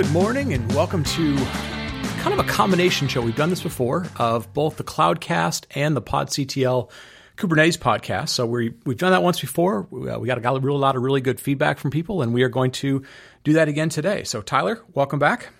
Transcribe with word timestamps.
Good 0.00 0.12
morning 0.12 0.54
and 0.54 0.66
welcome 0.72 1.04
to 1.04 1.36
kind 2.20 2.32
of 2.32 2.38
a 2.38 2.44
combination 2.44 3.06
show. 3.06 3.20
We've 3.20 3.36
done 3.36 3.50
this 3.50 3.62
before 3.62 4.06
of 4.16 4.50
both 4.54 4.78
the 4.78 4.82
Cloudcast 4.82 5.66
and 5.74 5.94
the 5.94 6.00
PodCTL 6.00 6.90
Kubernetes 7.36 7.76
podcast. 7.76 8.30
So 8.30 8.46
we 8.46 8.72
we've 8.86 8.96
done 8.96 9.12
that 9.12 9.22
once 9.22 9.42
before. 9.42 9.86
We, 9.90 10.08
uh, 10.08 10.18
we 10.18 10.26
got 10.26 10.38
a, 10.38 10.40
got 10.40 10.56
a 10.56 10.60
real 10.60 10.78
lot 10.78 10.96
of 10.96 11.02
really 11.02 11.20
good 11.20 11.38
feedback 11.38 11.78
from 11.78 11.90
people, 11.90 12.22
and 12.22 12.32
we 12.32 12.44
are 12.44 12.48
going 12.48 12.70
to 12.70 13.04
do 13.44 13.52
that 13.52 13.68
again 13.68 13.90
today. 13.90 14.24
So 14.24 14.40
Tyler, 14.40 14.82
welcome 14.94 15.18
back. 15.18 15.50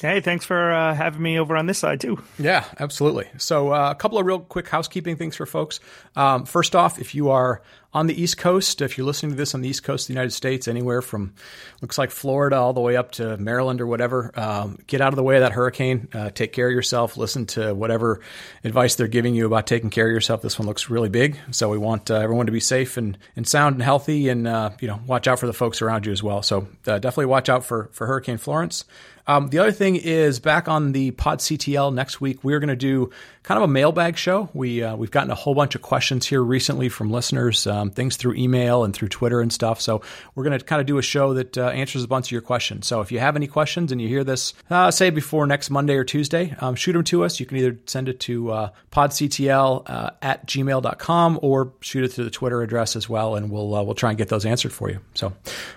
Hey, 0.00 0.20
thanks 0.20 0.44
for 0.44 0.72
uh, 0.72 0.94
having 0.94 1.20
me 1.20 1.40
over 1.40 1.56
on 1.56 1.66
this 1.66 1.78
side 1.78 2.00
too. 2.00 2.22
Yeah, 2.38 2.64
absolutely. 2.78 3.28
So, 3.36 3.72
uh, 3.72 3.90
a 3.90 3.94
couple 3.96 4.18
of 4.18 4.26
real 4.26 4.40
quick 4.40 4.68
housekeeping 4.68 5.16
things 5.16 5.34
for 5.34 5.46
folks. 5.46 5.80
Um, 6.14 6.44
first 6.44 6.76
off, 6.76 7.00
if 7.00 7.16
you 7.16 7.30
are 7.30 7.62
on 7.94 8.06
the 8.06 8.20
East 8.20 8.38
Coast, 8.38 8.80
if 8.80 8.96
you're 8.96 9.06
listening 9.06 9.32
to 9.32 9.36
this 9.36 9.54
on 9.54 9.60
the 9.60 9.68
East 9.68 9.82
Coast 9.82 10.04
of 10.04 10.08
the 10.08 10.14
United 10.14 10.30
States, 10.30 10.66
anywhere 10.66 11.02
from 11.02 11.34
looks 11.82 11.98
like 11.98 12.10
Florida 12.10 12.56
all 12.56 12.72
the 12.72 12.80
way 12.80 12.96
up 12.96 13.12
to 13.12 13.36
Maryland 13.36 13.80
or 13.80 13.86
whatever, 13.86 14.30
um, 14.34 14.78
get 14.86 15.00
out 15.00 15.12
of 15.12 15.16
the 15.16 15.22
way 15.22 15.36
of 15.36 15.42
that 15.42 15.52
hurricane. 15.52 16.08
Uh, 16.12 16.30
take 16.30 16.52
care 16.52 16.68
of 16.68 16.72
yourself. 16.72 17.16
Listen 17.16 17.44
to 17.46 17.74
whatever 17.74 18.20
advice 18.64 18.94
they're 18.94 19.08
giving 19.08 19.34
you 19.34 19.44
about 19.44 19.66
taking 19.66 19.90
care 19.90 20.06
of 20.06 20.12
yourself. 20.12 20.40
This 20.40 20.58
one 20.58 20.66
looks 20.66 20.88
really 20.88 21.10
big, 21.10 21.38
so 21.50 21.68
we 21.68 21.78
want 21.78 22.10
uh, 22.10 22.14
everyone 22.14 22.46
to 22.46 22.52
be 22.52 22.60
safe 22.60 22.96
and, 22.96 23.18
and 23.36 23.46
sound 23.46 23.74
and 23.74 23.82
healthy, 23.82 24.30
and 24.30 24.48
uh, 24.48 24.70
you 24.80 24.88
know 24.88 25.00
watch 25.06 25.28
out 25.28 25.38
for 25.38 25.46
the 25.46 25.52
folks 25.52 25.82
around 25.82 26.06
you 26.06 26.12
as 26.12 26.22
well. 26.22 26.42
So 26.42 26.68
uh, 26.86 26.98
definitely 26.98 27.26
watch 27.26 27.48
out 27.48 27.64
for 27.64 27.90
for 27.92 28.06
Hurricane 28.06 28.38
Florence. 28.38 28.84
Um, 29.26 29.48
the 29.48 29.58
other 29.58 29.72
thing 29.72 29.96
is 29.96 30.40
back 30.40 30.68
on 30.68 30.92
the 30.92 31.12
Pod 31.12 31.38
CTL 31.38 31.94
next 31.94 32.20
week, 32.20 32.42
we're 32.42 32.60
going 32.60 32.68
to 32.68 32.76
do 32.76 33.10
kind 33.42 33.58
of 33.58 33.64
a 33.64 33.72
mailbag 33.72 34.16
show. 34.16 34.48
We 34.54 34.82
uh, 34.82 34.96
we've 34.96 35.10
gotten 35.10 35.30
a 35.30 35.34
whole 35.34 35.54
bunch 35.54 35.74
of 35.74 35.82
questions 35.82 36.26
here 36.26 36.42
recently 36.42 36.88
from 36.88 37.10
listeners, 37.10 37.66
um, 37.66 37.90
things 37.90 38.16
through 38.16 38.34
email 38.34 38.84
and 38.84 38.94
through 38.94 39.08
Twitter 39.08 39.40
and 39.40 39.52
stuff. 39.52 39.80
So 39.80 40.02
we're 40.34 40.44
going 40.44 40.58
to 40.58 40.64
kind 40.64 40.80
of 40.80 40.86
do 40.86 40.98
a 40.98 41.02
show 41.02 41.34
that 41.34 41.58
uh, 41.58 41.68
answers 41.68 42.04
a 42.04 42.08
bunch 42.08 42.28
of 42.28 42.32
your 42.32 42.40
questions. 42.40 42.86
So 42.86 43.00
if 43.00 43.12
you 43.12 43.18
have 43.18 43.36
any 43.36 43.46
questions 43.46 43.92
and 43.92 44.00
you 44.00 44.08
hear 44.08 44.24
this, 44.24 44.54
uh, 44.70 44.90
say 44.90 45.10
before 45.10 45.46
next 45.46 45.70
Monday 45.70 45.96
or 45.96 46.04
Tuesday, 46.04 46.54
um, 46.60 46.74
shoot 46.74 46.92
them 46.92 47.04
to 47.04 47.24
us. 47.24 47.40
You 47.40 47.46
can 47.46 47.58
either 47.58 47.78
send 47.86 48.08
it 48.08 48.20
to 48.20 48.50
uh, 48.50 48.70
podctl 48.90 49.82
uh, 49.86 50.10
at 50.20 50.46
gmail.com 50.46 51.38
or 51.42 51.72
shoot 51.80 52.04
it 52.04 52.12
to 52.12 52.24
the 52.24 52.30
Twitter 52.30 52.62
address 52.62 52.96
as 52.96 53.08
well, 53.08 53.36
and 53.36 53.50
we'll 53.50 53.74
uh, 53.74 53.82
we'll 53.82 53.94
try 53.94 54.10
and 54.10 54.18
get 54.18 54.28
those 54.28 54.44
answered 54.44 54.72
for 54.72 54.90
you. 54.90 55.00
So 55.14 55.32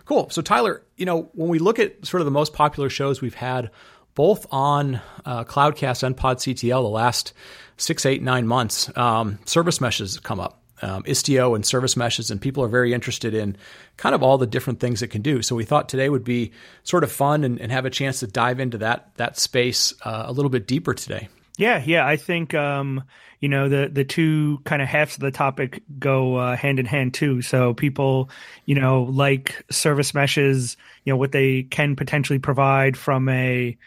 cool. 0.06 0.30
So 0.30 0.42
Tyler, 0.42 0.84
you 0.98 1.06
know 1.06 1.30
when 1.34 1.50
we 1.50 1.60
look 1.60 1.80
at 1.80 2.06
sort 2.06 2.22
of 2.22 2.26
the 2.26 2.32
most 2.32 2.54
popular 2.54 2.90
shows 2.90 3.22
we've 3.22 3.34
had 3.36 3.72
both 4.16 4.47
on 4.50 5.02
uh, 5.25 5.44
Cloudcast 5.44 6.03
and 6.03 6.16
PodCTL 6.16 6.81
the 6.81 6.89
last 6.89 7.33
six, 7.77 8.05
eight, 8.05 8.23
nine 8.23 8.47
months, 8.47 8.95
um, 8.97 9.39
service 9.45 9.81
meshes 9.81 10.19
come 10.19 10.39
up. 10.39 10.61
Um, 10.81 11.03
Istio 11.03 11.55
and 11.55 11.66
service 11.66 11.95
meshes, 11.95 12.31
and 12.31 12.42
people 12.42 12.61
are 12.61 12.67
very 12.67 12.94
interested 12.94 13.33
in 13.33 13.55
kind 13.95 14.14
of 14.14 14.22
all 14.22 14.38
the 14.38 14.45
different 14.45 14.81
things 14.81 15.02
it 15.02 15.08
can 15.08 15.22
do. 15.22 15.42
So 15.42 15.55
we 15.55 15.64
thought 15.64 15.88
today 15.88 16.09
would 16.09 16.25
be 16.25 16.52
sort 16.83 17.05
of 17.05 17.11
fun 17.14 17.45
and, 17.45 17.61
and 17.61 17.72
have 17.72 17.86
a 17.86 17.89
chance 17.89 18.19
to 18.19 18.27
dive 18.27 18.59
into 18.59 18.80
that 18.80 19.09
that 19.16 19.39
space 19.39 19.94
uh, 20.03 20.25
a 20.27 20.33
little 20.33 20.49
bit 20.49 20.67
deeper 20.67 20.94
today. 20.94 21.30
Yeah, 21.58 21.81
yeah, 21.86 22.06
I 22.06 22.17
think 22.17 22.53
um, 22.53 23.03
you 23.39 23.50
know 23.50 23.70
the 23.70 23.89
the 23.92 24.03
two 24.03 24.59
kind 24.66 24.81
of 24.81 24.88
halves 24.88 25.16
of 25.16 25.22
the 25.22 25.31
topic 25.31 25.84
go 26.00 26.36
uh, 26.36 26.56
hand 26.56 26.80
in 26.80 26.86
hand 26.86 27.14
too. 27.14 27.42
So 27.42 27.73
people, 27.73 28.30
you 28.66 28.75
know, 28.75 29.03
like 29.03 29.64
service 29.72 30.14
meshes, 30.14 30.78
you 31.03 31.14
know, 31.14 31.17
what 31.17 31.31
they 31.31 31.64
can 31.64 31.95
potentially 31.95 32.39
provide 32.39 32.98
from 32.98 33.30
a 33.30 33.78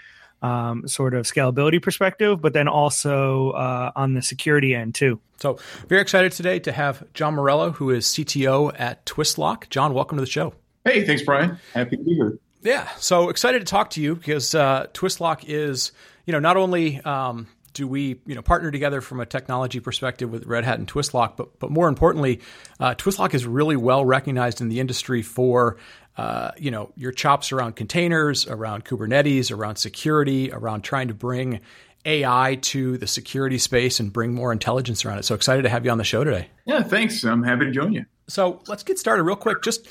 um, 0.42 0.86
sort 0.86 1.14
of 1.14 1.27
scalability 1.27 1.83
perspective, 1.83 2.41
but 2.41 2.52
then 2.52 2.69
also 2.69 3.51
uh, 3.51 3.92
on 3.96 4.14
the 4.14 4.23
security 4.23 4.74
end 4.74 4.95
too. 4.95 5.20
So, 5.39 5.58
very 5.89 6.00
excited 6.00 6.33
today 6.33 6.58
to 6.61 6.73
have 6.73 7.05
John 7.14 7.35
Morello, 7.35 7.70
who 7.70 7.90
is 7.90 8.06
CTO 8.06 8.73
at 8.79 9.05
Twistlock. 9.06 9.68
John, 9.70 9.95
welcome 9.95 10.18
to 10.18 10.23
the 10.23 10.30
show. 10.30 10.55
Hey, 10.85 11.05
thanks, 11.05 11.23
Brian. 11.23 11.58
Happy 11.74 11.96
to 11.96 12.02
be 12.02 12.14
here. 12.14 12.39
Yeah, 12.62 12.89
so 12.96 13.29
excited 13.29 13.61
to 13.61 13.64
talk 13.64 13.90
to 13.90 14.02
you 14.02 14.17
because 14.17 14.55
uh, 14.55 14.86
Twistlock 14.92 15.45
is, 15.46 15.92
you 16.27 16.33
know, 16.33 16.40
not 16.40 16.56
only 16.56 17.00
um, 17.02 17.46
do 17.78 17.86
we 17.86 18.20
you 18.27 18.34
know 18.34 18.42
partner 18.42 18.72
together 18.72 19.00
from 19.00 19.20
a 19.20 19.27
technology 19.27 19.78
perspective 19.78 20.33
with 20.33 20.44
Red 20.46 20.64
Hat 20.64 20.80
and 20.80 20.89
Twistlock, 20.92 21.36
but 21.36 21.61
but 21.61 21.70
more 21.70 21.89
importantly, 21.89 22.40
uh, 22.80 22.96
Twistlock 22.96 23.34
is 23.34 23.46
really 23.46 23.77
well 23.77 24.05
recognized 24.05 24.61
in 24.61 24.68
the 24.68 24.80
industry 24.80 25.22
for 25.22 25.77
uh, 26.17 26.50
you 26.58 26.72
know 26.72 26.90
your 26.96 27.12
chops 27.12 27.52
around 27.52 27.77
containers, 27.77 28.48
around 28.48 28.84
Kubernetes, 28.84 29.56
around 29.56 29.77
security, 29.77 30.50
around 30.50 30.83
trying 30.83 31.06
to 31.06 31.14
bring 31.14 31.61
AI 32.05 32.58
to 32.62 32.98
the 32.98 33.06
security 33.06 33.58
space 33.58 34.00
and 34.00 34.12
bring 34.12 34.34
more 34.34 34.50
intelligence 34.50 35.05
around 35.05 35.18
it. 35.18 35.24
So 35.24 35.36
excited 35.36 35.62
to 35.62 35.68
have 35.68 35.84
you 35.84 35.92
on 35.92 35.98
the 35.98 36.05
show 36.05 36.24
today. 36.24 36.48
Yeah, 36.67 36.83
thanks. 36.83 37.22
I'm 37.22 37.44
happy 37.44 37.67
to 37.67 37.70
join 37.70 37.92
you. 37.92 38.06
So 38.27 38.61
let's 38.67 38.83
get 38.83 38.98
started 38.98 39.22
real 39.22 39.36
quick. 39.36 39.62
Just 39.62 39.88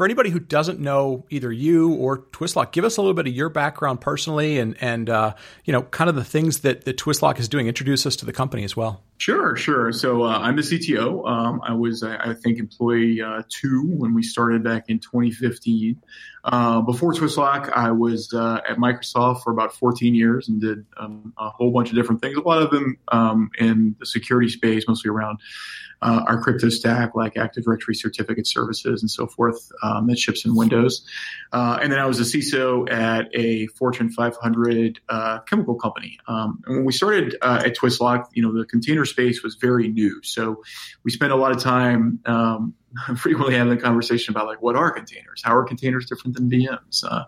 for 0.00 0.06
anybody 0.06 0.30
who 0.30 0.40
doesn't 0.40 0.80
know 0.80 1.26
either 1.28 1.52
you 1.52 1.92
or 1.92 2.20
Twistlock, 2.32 2.72
give 2.72 2.86
us 2.86 2.96
a 2.96 3.02
little 3.02 3.12
bit 3.12 3.26
of 3.26 3.34
your 3.34 3.50
background 3.50 4.00
personally, 4.00 4.58
and 4.58 4.74
and 4.80 5.10
uh, 5.10 5.34
you 5.66 5.74
know, 5.74 5.82
kind 5.82 6.08
of 6.08 6.16
the 6.16 6.24
things 6.24 6.60
that 6.60 6.86
that 6.86 6.96
Twistlock 6.96 7.38
is 7.38 7.50
doing. 7.50 7.66
Introduce 7.66 8.06
us 8.06 8.16
to 8.16 8.24
the 8.24 8.32
company 8.32 8.64
as 8.64 8.74
well. 8.74 9.02
Sure, 9.18 9.54
sure. 9.56 9.92
So 9.92 10.22
uh, 10.22 10.38
I'm 10.38 10.56
the 10.56 10.62
CTO. 10.62 11.28
Um, 11.28 11.60
I 11.62 11.74
was, 11.74 12.02
I 12.02 12.32
think, 12.32 12.58
employee 12.58 13.20
uh, 13.20 13.42
two 13.50 13.82
when 13.88 14.14
we 14.14 14.22
started 14.22 14.64
back 14.64 14.86
in 14.88 15.00
2015. 15.00 16.00
Uh, 16.44 16.80
before 16.80 17.12
Twistlock, 17.12 17.70
I 17.70 17.90
was 17.90 18.32
uh, 18.32 18.60
at 18.68 18.78
Microsoft 18.78 19.42
for 19.42 19.52
about 19.52 19.74
14 19.74 20.14
years 20.14 20.48
and 20.48 20.60
did 20.60 20.86
um, 20.96 21.34
a 21.38 21.50
whole 21.50 21.70
bunch 21.70 21.90
of 21.90 21.96
different 21.96 22.20
things. 22.20 22.36
A 22.36 22.40
lot 22.40 22.62
of 22.62 22.70
them 22.70 22.96
um, 23.12 23.50
in 23.58 23.94
the 23.98 24.06
security 24.06 24.48
space, 24.48 24.84
mostly 24.88 25.10
around 25.10 25.38
uh, 26.02 26.24
our 26.26 26.40
crypto 26.40 26.70
stack, 26.70 27.14
like 27.14 27.36
Active 27.36 27.64
Directory 27.64 27.94
certificate 27.94 28.46
services 28.46 29.02
and 29.02 29.10
so 29.10 29.26
forth, 29.26 29.70
um, 29.82 30.06
that 30.06 30.18
ships 30.18 30.46
in 30.46 30.56
Windows. 30.56 31.04
Uh, 31.52 31.78
and 31.82 31.92
then 31.92 31.98
I 31.98 32.06
was 32.06 32.18
a 32.20 32.22
CISO 32.22 32.90
at 32.90 33.28
a 33.34 33.66
Fortune 33.68 34.10
500 34.10 35.00
chemical 35.46 35.74
company. 35.74 36.18
Um, 36.26 36.62
and 36.66 36.76
when 36.76 36.84
we 36.86 36.92
started 36.92 37.36
at 37.42 37.76
Twistlock, 37.76 38.28
you 38.32 38.42
know, 38.42 38.56
the 38.56 38.64
container 38.64 39.04
space 39.04 39.42
was 39.42 39.56
very 39.56 39.88
new. 39.88 40.22
So 40.22 40.62
we 41.04 41.10
spent 41.10 41.32
a 41.32 41.36
lot 41.36 41.52
of 41.52 41.58
time 41.62 42.20
um, 42.24 42.74
frequently 43.16 43.54
having 43.54 43.72
a 43.72 43.80
conversation 43.80 44.32
about 44.32 44.46
like 44.46 44.62
what 44.62 44.76
are 44.76 44.90
containers? 44.90 45.42
How 45.44 45.54
are 45.54 45.64
containers 45.64 46.06
different 46.06 46.36
than 46.36 46.50
VMs? 46.50 47.04
Uh, 47.04 47.24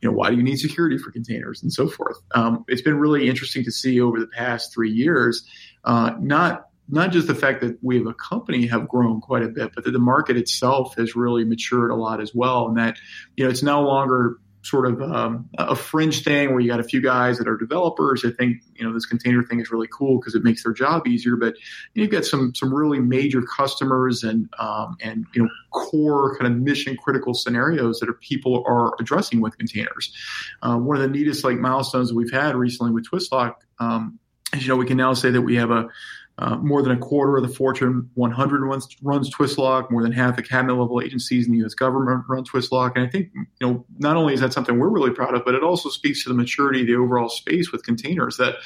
you 0.00 0.08
know, 0.08 0.14
why 0.14 0.30
do 0.30 0.36
you 0.36 0.42
need 0.42 0.56
security 0.56 0.98
for 0.98 1.10
containers 1.10 1.62
and 1.62 1.72
so 1.72 1.88
forth? 1.88 2.18
Um, 2.34 2.64
it's 2.68 2.82
been 2.82 2.98
really 2.98 3.28
interesting 3.28 3.64
to 3.64 3.70
see 3.70 4.00
over 4.00 4.18
the 4.20 4.26
past 4.26 4.72
three 4.72 4.90
years, 4.90 5.46
uh, 5.84 6.12
not 6.20 6.66
not 6.88 7.10
just 7.10 7.26
the 7.26 7.34
fact 7.34 7.62
that 7.62 7.78
we 7.80 7.96
have 7.96 8.06
a 8.06 8.14
company 8.14 8.66
have 8.66 8.88
grown 8.88 9.20
quite 9.20 9.42
a 9.42 9.48
bit, 9.48 9.72
but 9.74 9.84
that 9.84 9.92
the 9.92 9.98
market 9.98 10.36
itself 10.36 10.94
has 10.96 11.16
really 11.16 11.44
matured 11.44 11.90
a 11.90 11.94
lot 11.94 12.20
as 12.20 12.34
well, 12.34 12.66
and 12.68 12.76
that 12.76 12.96
you 13.36 13.44
know 13.44 13.50
it's 13.50 13.62
no 13.62 13.82
longer 13.82 14.38
sort 14.62 14.86
of 14.86 15.02
um, 15.02 15.48
a 15.58 15.74
fringe 15.74 16.22
thing 16.22 16.50
where 16.50 16.60
you 16.60 16.68
got 16.68 16.80
a 16.80 16.84
few 16.84 17.02
guys 17.02 17.36
that 17.38 17.48
are 17.48 17.56
developers 17.56 18.22
that 18.22 18.36
think 18.36 18.62
you 18.76 18.86
know 18.86 18.92
this 18.92 19.06
container 19.06 19.42
thing 19.42 19.60
is 19.60 19.70
really 19.70 19.88
cool 19.88 20.18
because 20.18 20.34
it 20.34 20.44
makes 20.44 20.62
their 20.62 20.72
job 20.72 21.06
easier. 21.06 21.36
But 21.36 21.54
you've 21.94 22.10
got 22.10 22.24
some 22.24 22.54
some 22.54 22.72
really 22.72 23.00
major 23.00 23.42
customers 23.42 24.22
and 24.22 24.48
um, 24.58 24.96
and 25.00 25.26
you 25.34 25.42
know 25.42 25.48
core 25.72 26.36
kind 26.38 26.52
of 26.52 26.60
mission 26.60 26.96
critical 26.96 27.34
scenarios 27.34 27.98
that 28.00 28.08
are 28.08 28.14
people 28.14 28.64
are 28.66 28.94
addressing 29.00 29.40
with 29.40 29.58
containers. 29.58 30.14
Uh, 30.62 30.76
one 30.76 30.96
of 30.96 31.02
the 31.02 31.08
neatest 31.08 31.44
like 31.44 31.58
milestones 31.58 32.12
we've 32.12 32.32
had 32.32 32.54
recently 32.54 32.92
with 32.92 33.04
Twistlock 33.10 33.56
um, 33.80 34.18
is 34.54 34.62
you 34.62 34.68
know 34.68 34.76
we 34.76 34.86
can 34.86 34.96
now 34.96 35.12
say 35.12 35.30
that 35.30 35.42
we 35.42 35.56
have 35.56 35.70
a 35.70 35.88
uh, 36.38 36.56
more 36.56 36.82
than 36.82 36.92
a 36.92 36.98
quarter 36.98 37.36
of 37.36 37.42
the 37.42 37.54
Fortune 37.54 38.10
100 38.14 38.62
runs, 38.62 38.88
runs 39.02 39.30
Twistlock. 39.30 39.90
More 39.90 40.02
than 40.02 40.12
half 40.12 40.36
the 40.36 40.42
cabinet 40.42 40.74
level 40.74 41.00
agencies 41.00 41.46
in 41.46 41.52
the 41.52 41.58
U.S. 41.58 41.74
government 41.74 42.24
run 42.28 42.44
Twistlock. 42.44 42.92
And 42.96 43.06
I 43.06 43.08
think 43.08 43.30
you 43.34 43.46
know 43.60 43.84
not 43.98 44.16
only 44.16 44.34
is 44.34 44.40
that 44.40 44.52
something 44.52 44.78
we're 44.78 44.88
really 44.88 45.10
proud 45.10 45.34
of, 45.34 45.44
but 45.44 45.54
it 45.54 45.62
also 45.62 45.90
speaks 45.90 46.22
to 46.24 46.30
the 46.30 46.34
maturity 46.34 46.80
of 46.80 46.86
the 46.86 46.96
overall 46.96 47.28
space 47.28 47.70
with 47.70 47.84
containers. 47.84 48.38
That 48.38 48.56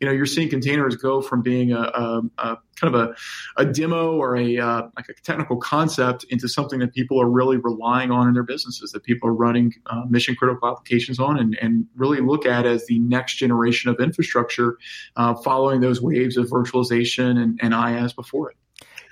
you 0.00 0.06
know 0.06 0.12
you're 0.12 0.26
seeing 0.26 0.50
containers 0.50 0.96
go 0.96 1.22
from 1.22 1.40
being 1.40 1.72
a, 1.72 1.80
a, 1.80 2.22
a 2.38 2.58
kind 2.74 2.94
of 2.94 3.00
a, 3.00 3.14
a 3.60 3.64
demo 3.64 4.16
or 4.16 4.36
a 4.36 4.58
uh, 4.58 4.82
like 4.96 5.08
a 5.08 5.14
technical 5.14 5.56
concept 5.56 6.24
into 6.24 6.48
something 6.48 6.80
that 6.80 6.92
people 6.92 7.20
are 7.20 7.28
really 7.28 7.56
relying 7.56 8.10
on 8.10 8.28
in 8.28 8.34
their 8.34 8.42
businesses. 8.42 8.92
That 8.92 9.02
people 9.04 9.28
are 9.28 9.34
running 9.34 9.74
uh, 9.86 10.02
mission 10.08 10.34
critical 10.34 10.68
applications 10.68 11.18
on, 11.18 11.38
and, 11.38 11.56
and 11.60 11.86
really 11.96 12.20
look 12.20 12.46
at 12.46 12.66
as 12.66 12.86
the 12.86 12.98
next 13.00 13.36
generation 13.36 13.90
of 13.90 14.00
infrastructure, 14.00 14.78
uh, 15.16 15.34
following 15.34 15.80
those 15.80 16.00
waves 16.00 16.36
of 16.36 16.48
virtualization 16.48 17.38
and, 17.42 17.58
and 17.62 17.74
IaaS 17.74 18.14
before 18.14 18.50
it. 18.50 18.56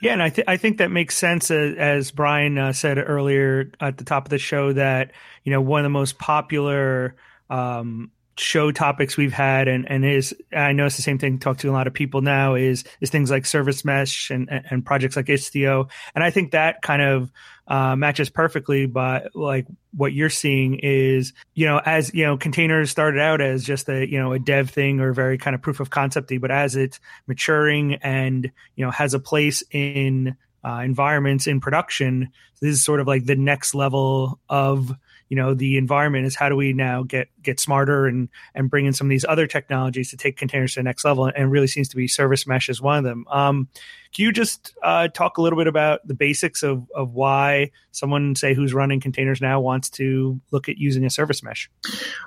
Yeah, 0.03 0.15
and 0.15 0.23
I, 0.23 0.31
th- 0.31 0.49
I 0.49 0.57
think 0.57 0.79
that 0.79 0.91
makes 0.91 1.17
sense. 1.17 1.49
Uh, 1.49 1.75
as 1.79 2.11
Brian 2.11 2.59
uh, 2.59 2.73
said 2.73 2.99
earlier 2.99 3.71
at 3.81 3.99
the 3.99 4.05
top 4.05 4.27
of 4.27 4.31
the 4.31 4.39
show, 4.39 4.73
that 4.73 5.13
you 5.45 5.53
know 5.53 5.61
one 5.61 5.81
of 5.81 5.85
the 5.85 5.91
most 5.91 6.19
popular 6.19 7.15
um, 7.49 8.11
show 8.37 8.73
topics 8.73 9.17
we've 9.17 9.33
had, 9.33 9.69
and 9.69 9.89
and 9.89 10.05
is 10.05 10.35
I 10.53 10.73
know 10.73 10.87
it's 10.87 10.97
the 10.97 11.03
same 11.03 11.19
thing. 11.19 11.39
Talk 11.39 11.59
to 11.59 11.71
a 11.71 11.73
lot 11.73 11.87
of 11.87 11.95
people 11.95 12.23
now 12.23 12.55
is 12.55 12.85
is 13.01 13.11
things 13.11 13.31
like 13.31 13.47
service 13.47 13.85
mesh 13.85 14.31
and 14.31 14.49
and 14.51 14.85
projects 14.85 15.17
like 15.17 15.27
Istio, 15.27 15.91
and 16.15 16.25
I 16.25 16.31
think 16.31 16.53
that 16.53 16.83
kind 16.83 17.03
of 17.03 17.33
uh, 17.67 17.97
matches 17.97 18.31
perfectly. 18.31 18.87
But 18.87 19.35
like 19.35 19.67
what 19.93 20.13
you're 20.13 20.31
seeing 20.31 20.79
is, 20.83 21.33
you 21.55 21.67
know, 21.67 21.81
as 21.85 22.13
you 22.15 22.25
know, 22.25 22.37
containers 22.37 22.91
started 22.91 23.21
out 23.21 23.41
as 23.41 23.65
just 23.65 23.89
a 23.89 24.09
you 24.09 24.19
know 24.19 24.33
a 24.33 24.39
dev 24.39 24.71
thing 24.71 25.01
or 25.01 25.13
very 25.13 25.39
kind 25.39 25.55
of 25.55 25.63
proof 25.63 25.81
of 25.81 25.91
concepty, 25.91 26.41
but 26.41 26.51
as 26.51 26.77
it's 26.77 27.01
maturing 27.27 27.95
and 27.97 28.51
you 28.77 28.85
know 28.85 28.91
has 28.91 29.15
a 29.15 29.21
place 29.21 29.63
in 29.71 30.37
uh, 30.65 30.81
environments 30.85 31.47
in 31.47 31.61
production, 31.61 32.31
this 32.61 32.75
is 32.75 32.85
sort 32.85 33.01
of 33.01 33.07
like 33.07 33.27
the 33.27 33.37
next 33.37 33.75
level 33.75 34.41
of 34.49 34.93
you 35.29 35.37
know 35.37 35.55
the 35.55 35.77
environment 35.77 36.27
is 36.27 36.35
how 36.35 36.49
do 36.49 36.57
we 36.57 36.73
now 36.73 37.03
get 37.03 37.29
get 37.43 37.61
smarter 37.61 38.07
and 38.07 38.29
and 38.55 38.71
bring 38.71 38.87
in 38.87 38.93
some 38.93 39.07
of 39.07 39.11
these 39.11 39.25
other 39.29 39.47
technologies 39.47 40.11
to 40.11 40.17
take 40.17 40.37
containers 40.37 40.75
to 40.75 40.81
the 40.81 40.85
next 40.85 41.05
level 41.05 41.27
and 41.27 41.51
really 41.51 41.67
seems 41.67 41.89
to 41.89 41.97
be 41.97 42.09
service 42.09 42.47
mesh 42.47 42.69
is 42.69 42.81
one 42.81 42.99
of 42.99 43.05
them 43.05 43.25
um, 43.31 43.69
can 44.13 44.27
you 44.27 44.33
just 44.33 44.75
uh, 44.83 45.09
talk 45.09 45.39
a 45.39 45.43
little 45.43 45.59
bit 45.59 45.67
about 45.67 46.07
the 46.07 46.15
basics 46.15 46.63
of, 46.63 46.87
of 46.95 47.15
why 47.15 47.71
someone, 47.93 48.37
say, 48.37 48.53
who's 48.53 48.75
running 48.75 49.01
containers 49.01 49.41
now 49.41 49.61
wants 49.61 49.89
to 49.91 50.39
look 50.51 50.69
at 50.69 50.77
using 50.77 51.05
a 51.05 51.11
service 51.11 51.43
mesh? 51.43 51.71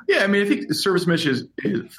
Yeah, 0.08 0.24
I 0.24 0.28
mean, 0.28 0.44
I 0.44 0.50
think 0.50 0.74
service 0.74 1.06
mesh 1.06 1.28
is, 1.28 1.44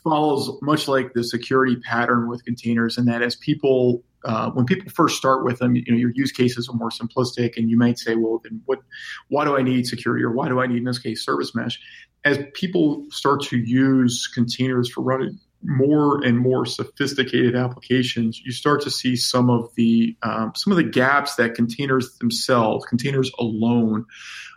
follows 0.03 0.51
much 0.61 0.89
like 0.89 1.13
the 1.15 1.23
security 1.23 1.77
pattern 1.77 2.29
with 2.29 2.45
containers, 2.45 2.99
in 2.99 3.05
that 3.05 3.23
as 3.23 3.37
people 3.37 4.03
uh, 4.25 4.51
when 4.51 4.67
people 4.67 4.91
first 4.91 5.17
start 5.17 5.45
with 5.45 5.59
them, 5.59 5.77
you 5.77 5.85
know, 5.89 5.97
your 5.97 6.13
use 6.15 6.33
cases 6.33 6.69
are 6.69 6.77
more 6.77 6.91
simplistic, 6.91 7.57
and 7.57 7.71
you 7.71 7.77
might 7.77 7.99
say, 7.99 8.15
"Well, 8.15 8.41
then 8.43 8.61
what? 8.67 8.81
Why 9.29 9.45
do 9.45 9.57
I 9.57 9.63
need 9.63 9.87
security, 9.87 10.25
or 10.25 10.31
why 10.31 10.49
do 10.49 10.61
I 10.61 10.67
need, 10.67 10.79
in 10.79 10.85
this 10.85 10.99
case, 10.99 11.25
service 11.25 11.55
mesh?" 11.55 11.79
As 12.25 12.39
people 12.55 13.07
start 13.11 13.43
to 13.45 13.57
use 13.57 14.27
containers 14.27 14.91
for 14.91 15.03
running 15.03 15.39
more 15.63 16.23
and 16.25 16.39
more 16.39 16.67
sophisticated 16.67 17.57
applications, 17.57 18.41
you 18.45 18.53
start 18.53 18.83
to 18.83 18.91
see 18.91 19.17
some 19.17 19.51
of 19.51 19.75
the 19.75 20.17
um, 20.23 20.53
some 20.55 20.73
of 20.73 20.77
the 20.77 20.85
gaps 20.85 21.37
that 21.37 21.55
containers 21.55 22.17
themselves, 22.19 22.85
containers 22.87 23.31
alone, 23.39 24.07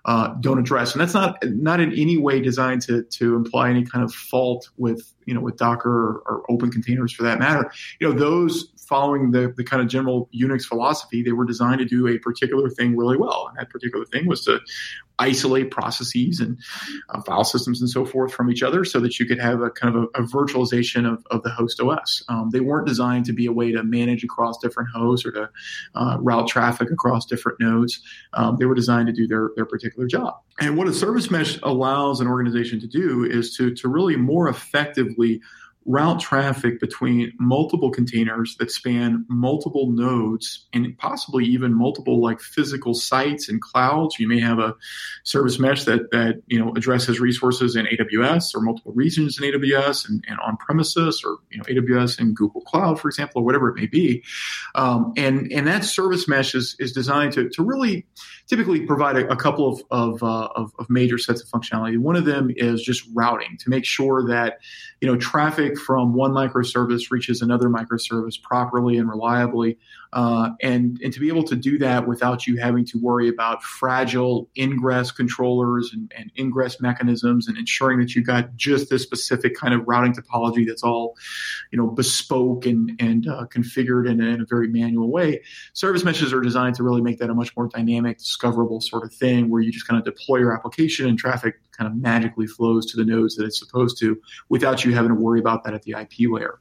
uh, 0.05 0.33
don't 0.39 0.59
address. 0.59 0.93
And 0.93 1.01
that's 1.01 1.13
not 1.13 1.37
not 1.43 1.79
in 1.79 1.91
any 1.93 2.17
way 2.17 2.41
designed 2.41 2.81
to 2.83 3.03
to 3.03 3.35
imply 3.35 3.69
any 3.69 3.83
kind 3.83 4.03
of 4.03 4.13
fault 4.13 4.69
with 4.77 5.13
you 5.25 5.33
know 5.33 5.41
with 5.41 5.57
Docker 5.57 5.89
or, 5.89 6.23
or 6.25 6.43
open 6.49 6.71
containers 6.71 7.11
for 7.11 7.23
that 7.23 7.39
matter. 7.39 7.71
You 7.99 8.09
know 8.09 8.17
those 8.17 8.71
following 8.89 9.29
the, 9.29 9.53
the 9.55 9.63
kind 9.63 9.83
of 9.83 9.87
general 9.87 10.27
Unix 10.33 10.63
philosophy, 10.63 11.21
they 11.21 11.31
were 11.31 11.45
designed 11.45 11.77
to 11.77 11.85
do 11.85 12.07
a 12.07 12.17
particular 12.17 12.69
thing 12.71 12.97
really 12.97 13.17
well. 13.17 13.45
And 13.47 13.57
that 13.59 13.69
particular 13.69 14.03
thing 14.05 14.27
was 14.27 14.43
to 14.45 14.59
isolate 15.19 15.71
processes 15.71 16.39
and 16.39 16.57
uh, 17.09 17.21
file 17.21 17.43
systems 17.43 17.81
and 17.81 17.89
so 17.89 18.05
forth 18.05 18.33
from 18.33 18.49
each 18.49 18.63
other 18.63 18.83
so 18.83 18.99
that 18.99 19.19
you 19.19 19.25
could 19.25 19.39
have 19.39 19.61
a 19.61 19.69
kind 19.69 19.95
of 19.95 20.03
a, 20.15 20.21
a 20.21 20.23
virtualization 20.23 21.11
of, 21.11 21.25
of 21.29 21.43
the 21.43 21.49
host 21.49 21.79
OS. 21.79 22.23
Um, 22.29 22.49
they 22.51 22.61
weren't 22.61 22.87
designed 22.87 23.25
to 23.25 23.33
be 23.33 23.45
a 23.45 23.51
way 23.51 23.71
to 23.71 23.83
manage 23.83 24.23
across 24.23 24.57
different 24.57 24.89
hosts 24.93 25.25
or 25.25 25.31
to 25.31 25.49
uh, 25.95 26.17
route 26.19 26.47
traffic 26.47 26.89
across 26.91 27.25
different 27.25 27.59
nodes. 27.59 28.01
Um, 28.33 28.57
they 28.57 28.65
were 28.65 28.75
designed 28.75 29.07
to 29.07 29.13
do 29.13 29.27
their, 29.27 29.51
their 29.55 29.65
particular 29.65 30.07
job. 30.07 30.39
And 30.59 30.77
what 30.77 30.87
a 30.87 30.93
service 30.93 31.31
mesh 31.31 31.59
allows 31.63 32.19
an 32.19 32.27
organization 32.27 32.79
to 32.81 32.87
do 32.87 33.23
is 33.23 33.55
to, 33.57 33.73
to 33.75 33.87
really 33.87 34.15
more 34.15 34.49
effectively 34.49 35.41
route 35.85 36.19
traffic 36.19 36.79
between 36.79 37.33
multiple 37.39 37.89
containers 37.89 38.55
that 38.57 38.69
span 38.69 39.25
multiple 39.27 39.89
nodes 39.91 40.67
and 40.73 40.95
possibly 40.97 41.45
even 41.45 41.73
multiple 41.73 42.21
like 42.21 42.39
physical 42.41 42.93
sites 42.93 43.49
and 43.49 43.61
clouds. 43.61 44.19
You 44.19 44.27
may 44.27 44.39
have 44.39 44.59
a 44.59 44.75
service 45.23 45.57
mesh 45.57 45.85
that 45.85 46.11
that 46.11 46.41
you 46.47 46.59
know 46.59 46.73
addresses 46.75 47.19
resources 47.19 47.75
in 47.75 47.85
AWS 47.87 48.53
or 48.53 48.61
multiple 48.61 48.91
regions 48.93 49.39
in 49.39 49.51
AWS 49.51 50.07
and, 50.07 50.23
and 50.27 50.39
on 50.41 50.57
premises 50.57 51.23
or 51.25 51.37
you 51.49 51.57
know 51.57 51.63
AWS 51.63 52.19
and 52.19 52.35
Google 52.35 52.61
Cloud, 52.61 52.99
for 52.99 53.07
example, 53.07 53.41
or 53.41 53.45
whatever 53.45 53.69
it 53.69 53.75
may 53.75 53.87
be. 53.87 54.23
Um, 54.75 55.13
and 55.17 55.51
and 55.51 55.65
that 55.67 55.83
service 55.85 56.27
mesh 56.27 56.53
is, 56.55 56.75
is 56.79 56.91
designed 56.91 57.33
to, 57.33 57.49
to 57.49 57.63
really 57.63 58.05
typically 58.47 58.85
provide 58.85 59.15
a, 59.15 59.31
a 59.31 59.35
couple 59.35 59.67
of 59.67 59.81
of, 59.91 60.23
uh, 60.23 60.49
of, 60.55 60.71
of 60.77 60.89
major 60.89 61.17
sets 61.17 61.41
of 61.41 61.49
functionality. 61.49 61.97
One 61.97 62.15
of 62.15 62.25
them 62.25 62.51
is 62.55 62.81
just 62.81 63.03
routing 63.13 63.57
to 63.59 63.69
make 63.69 63.85
sure 63.85 64.27
that 64.27 64.59
you 65.01 65.07
know 65.07 65.17
traffic 65.17 65.68
from 65.77 66.13
one 66.13 66.31
microservice 66.31 67.11
reaches 67.11 67.41
another 67.41 67.69
microservice 67.69 68.41
properly 68.41 68.97
and 68.97 69.09
reliably, 69.09 69.77
uh, 70.13 70.49
and 70.61 70.99
and 71.03 71.13
to 71.13 71.19
be 71.19 71.27
able 71.27 71.43
to 71.43 71.55
do 71.55 71.77
that 71.77 72.07
without 72.07 72.47
you 72.47 72.57
having 72.57 72.85
to 72.85 72.97
worry 72.99 73.27
about 73.27 73.61
fragile 73.61 74.49
ingress 74.57 75.11
controllers 75.11 75.91
and, 75.93 76.11
and 76.17 76.31
ingress 76.37 76.81
mechanisms, 76.81 77.47
and 77.47 77.57
ensuring 77.57 77.99
that 77.99 78.15
you've 78.15 78.25
got 78.25 78.55
just 78.55 78.89
this 78.89 79.03
specific 79.03 79.55
kind 79.55 79.73
of 79.73 79.87
routing 79.87 80.13
topology 80.13 80.65
that's 80.65 80.83
all, 80.83 81.15
you 81.71 81.77
know, 81.77 81.87
bespoke 81.87 82.65
and 82.65 82.91
and 82.99 83.27
uh, 83.27 83.45
configured 83.45 84.09
in, 84.09 84.21
in 84.21 84.41
a 84.41 84.45
very 84.45 84.67
manual 84.67 85.11
way. 85.11 85.41
Service 85.73 86.03
meshes 86.03 86.33
are 86.33 86.41
designed 86.41 86.75
to 86.75 86.83
really 86.83 87.01
make 87.01 87.19
that 87.19 87.29
a 87.29 87.33
much 87.33 87.55
more 87.55 87.67
dynamic, 87.67 88.17
discoverable 88.17 88.81
sort 88.81 89.03
of 89.03 89.13
thing, 89.13 89.49
where 89.49 89.61
you 89.61 89.71
just 89.71 89.87
kind 89.87 89.99
of 89.99 90.05
deploy 90.05 90.37
your 90.37 90.53
application 90.53 91.07
and 91.07 91.19
traffic 91.19 91.55
kind 91.79 91.91
of 91.91 91.97
magically 91.97 92.45
flows 92.45 92.85
to 92.91 92.97
the 92.97 93.05
nodes 93.05 93.35
that 93.35 93.45
it's 93.45 93.57
supposed 93.57 93.97
to 93.99 94.21
without 94.49 94.83
you 94.83 94.93
having 94.93 95.09
to 95.09 95.15
worry 95.15 95.39
about 95.39 95.63
that 95.63 95.73
at 95.73 95.83
the 95.83 95.93
IP 95.93 96.29
layer. 96.29 96.59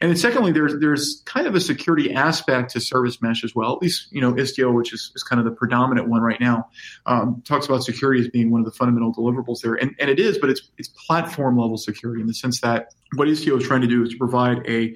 And 0.00 0.10
then 0.10 0.16
secondly, 0.16 0.52
there's 0.52 0.78
there's 0.78 1.22
kind 1.26 1.46
of 1.46 1.54
a 1.54 1.60
security 1.60 2.14
aspect 2.14 2.70
to 2.72 2.80
service 2.80 3.20
mesh 3.20 3.44
as 3.44 3.54
well. 3.54 3.74
At 3.74 3.82
least 3.82 4.12
you 4.12 4.20
know 4.20 4.32
Istio, 4.32 4.72
which 4.72 4.92
is, 4.92 5.12
is 5.14 5.22
kind 5.22 5.40
of 5.40 5.44
the 5.44 5.50
predominant 5.50 6.08
one 6.08 6.22
right 6.22 6.40
now, 6.40 6.68
um, 7.06 7.42
talks 7.44 7.66
about 7.66 7.82
security 7.82 8.20
as 8.20 8.28
being 8.28 8.50
one 8.50 8.60
of 8.60 8.64
the 8.64 8.72
fundamental 8.72 9.12
deliverables 9.12 9.60
there, 9.62 9.74
and, 9.74 9.94
and 9.98 10.08
it 10.08 10.20
is, 10.20 10.38
but 10.38 10.48
it's 10.48 10.70
it's 10.78 10.88
platform 10.88 11.58
level 11.58 11.76
security 11.76 12.20
in 12.20 12.28
the 12.28 12.34
sense 12.34 12.60
that 12.60 12.94
what 13.16 13.28
Istio 13.28 13.58
is 13.58 13.66
trying 13.66 13.82
to 13.82 13.86
do 13.86 14.02
is 14.02 14.10
to 14.10 14.16
provide 14.16 14.66
a 14.66 14.94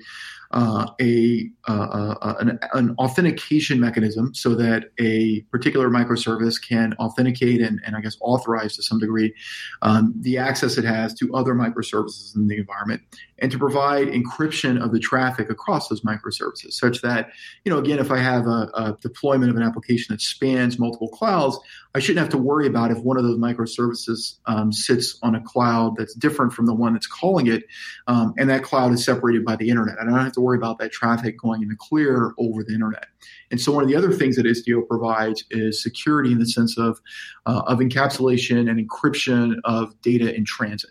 uh, 0.52 0.90
a 1.00 1.50
uh, 1.68 1.72
uh, 1.72 2.34
an, 2.40 2.58
an, 2.72 2.94
authentication 2.98 3.80
mechanism 3.80 4.32
so 4.34 4.54
that 4.54 4.90
a 5.00 5.40
particular 5.50 5.90
microservice 5.90 6.54
can 6.62 6.94
authenticate 7.00 7.60
and, 7.60 7.80
and 7.84 7.96
I 7.96 8.00
guess 8.00 8.16
authorize 8.20 8.76
to 8.76 8.82
some 8.82 8.98
degree 8.98 9.34
um, 9.82 10.14
the 10.20 10.38
access 10.38 10.78
it 10.78 10.84
has 10.84 11.14
to 11.14 11.34
other 11.34 11.54
microservices 11.54 12.36
in 12.36 12.46
the 12.46 12.58
environment 12.58 13.02
and 13.38 13.50
to 13.50 13.58
provide 13.58 14.08
encryption 14.08 14.82
of 14.82 14.92
the 14.92 15.00
traffic 15.00 15.50
across 15.50 15.88
those 15.88 16.02
microservices 16.02 16.72
such 16.72 17.02
that, 17.02 17.30
you 17.64 17.72
know, 17.72 17.78
again, 17.78 17.98
if 17.98 18.10
I 18.10 18.18
have 18.18 18.46
a, 18.46 18.70
a 18.74 18.98
deployment 19.00 19.50
of 19.50 19.56
an 19.56 19.62
application 19.62 20.14
that 20.14 20.20
spans 20.20 20.78
multiple 20.78 21.08
clouds, 21.08 21.58
I 21.94 21.98
shouldn't 21.98 22.20
have 22.20 22.28
to 22.30 22.38
worry 22.38 22.66
about 22.66 22.90
if 22.90 22.98
one 22.98 23.16
of 23.16 23.24
those 23.24 23.38
microservices 23.38 24.36
um, 24.46 24.72
sits 24.72 25.18
on 25.22 25.34
a 25.34 25.40
cloud 25.40 25.96
that's 25.96 26.14
different 26.14 26.52
from 26.52 26.66
the 26.66 26.74
one 26.74 26.92
that's 26.92 27.06
calling 27.06 27.46
it, 27.46 27.64
um, 28.06 28.34
and 28.38 28.48
that 28.50 28.62
cloud 28.62 28.92
is 28.92 29.04
separated 29.04 29.44
by 29.44 29.56
the 29.56 29.68
internet. 29.68 29.96
I 30.00 30.04
don't 30.04 30.14
have 30.14 30.32
to 30.36 30.40
worry 30.40 30.56
about 30.56 30.78
that 30.78 30.92
traffic 30.92 31.38
going 31.38 31.62
in 31.62 31.68
the 31.68 31.76
clear 31.76 32.32
over 32.38 32.62
the 32.62 32.72
internet. 32.72 33.06
And 33.50 33.60
so 33.60 33.72
one 33.72 33.82
of 33.82 33.88
the 33.88 33.96
other 33.96 34.12
things 34.12 34.36
that 34.36 34.46
Istio 34.46 34.86
provides 34.86 35.44
is 35.50 35.82
security 35.82 36.30
in 36.30 36.38
the 36.38 36.46
sense 36.46 36.78
of, 36.78 37.00
uh, 37.46 37.62
of 37.66 37.80
encapsulation 37.80 38.70
and 38.70 38.88
encryption 38.88 39.56
of 39.64 40.00
data 40.02 40.34
in 40.34 40.44
transit 40.44 40.90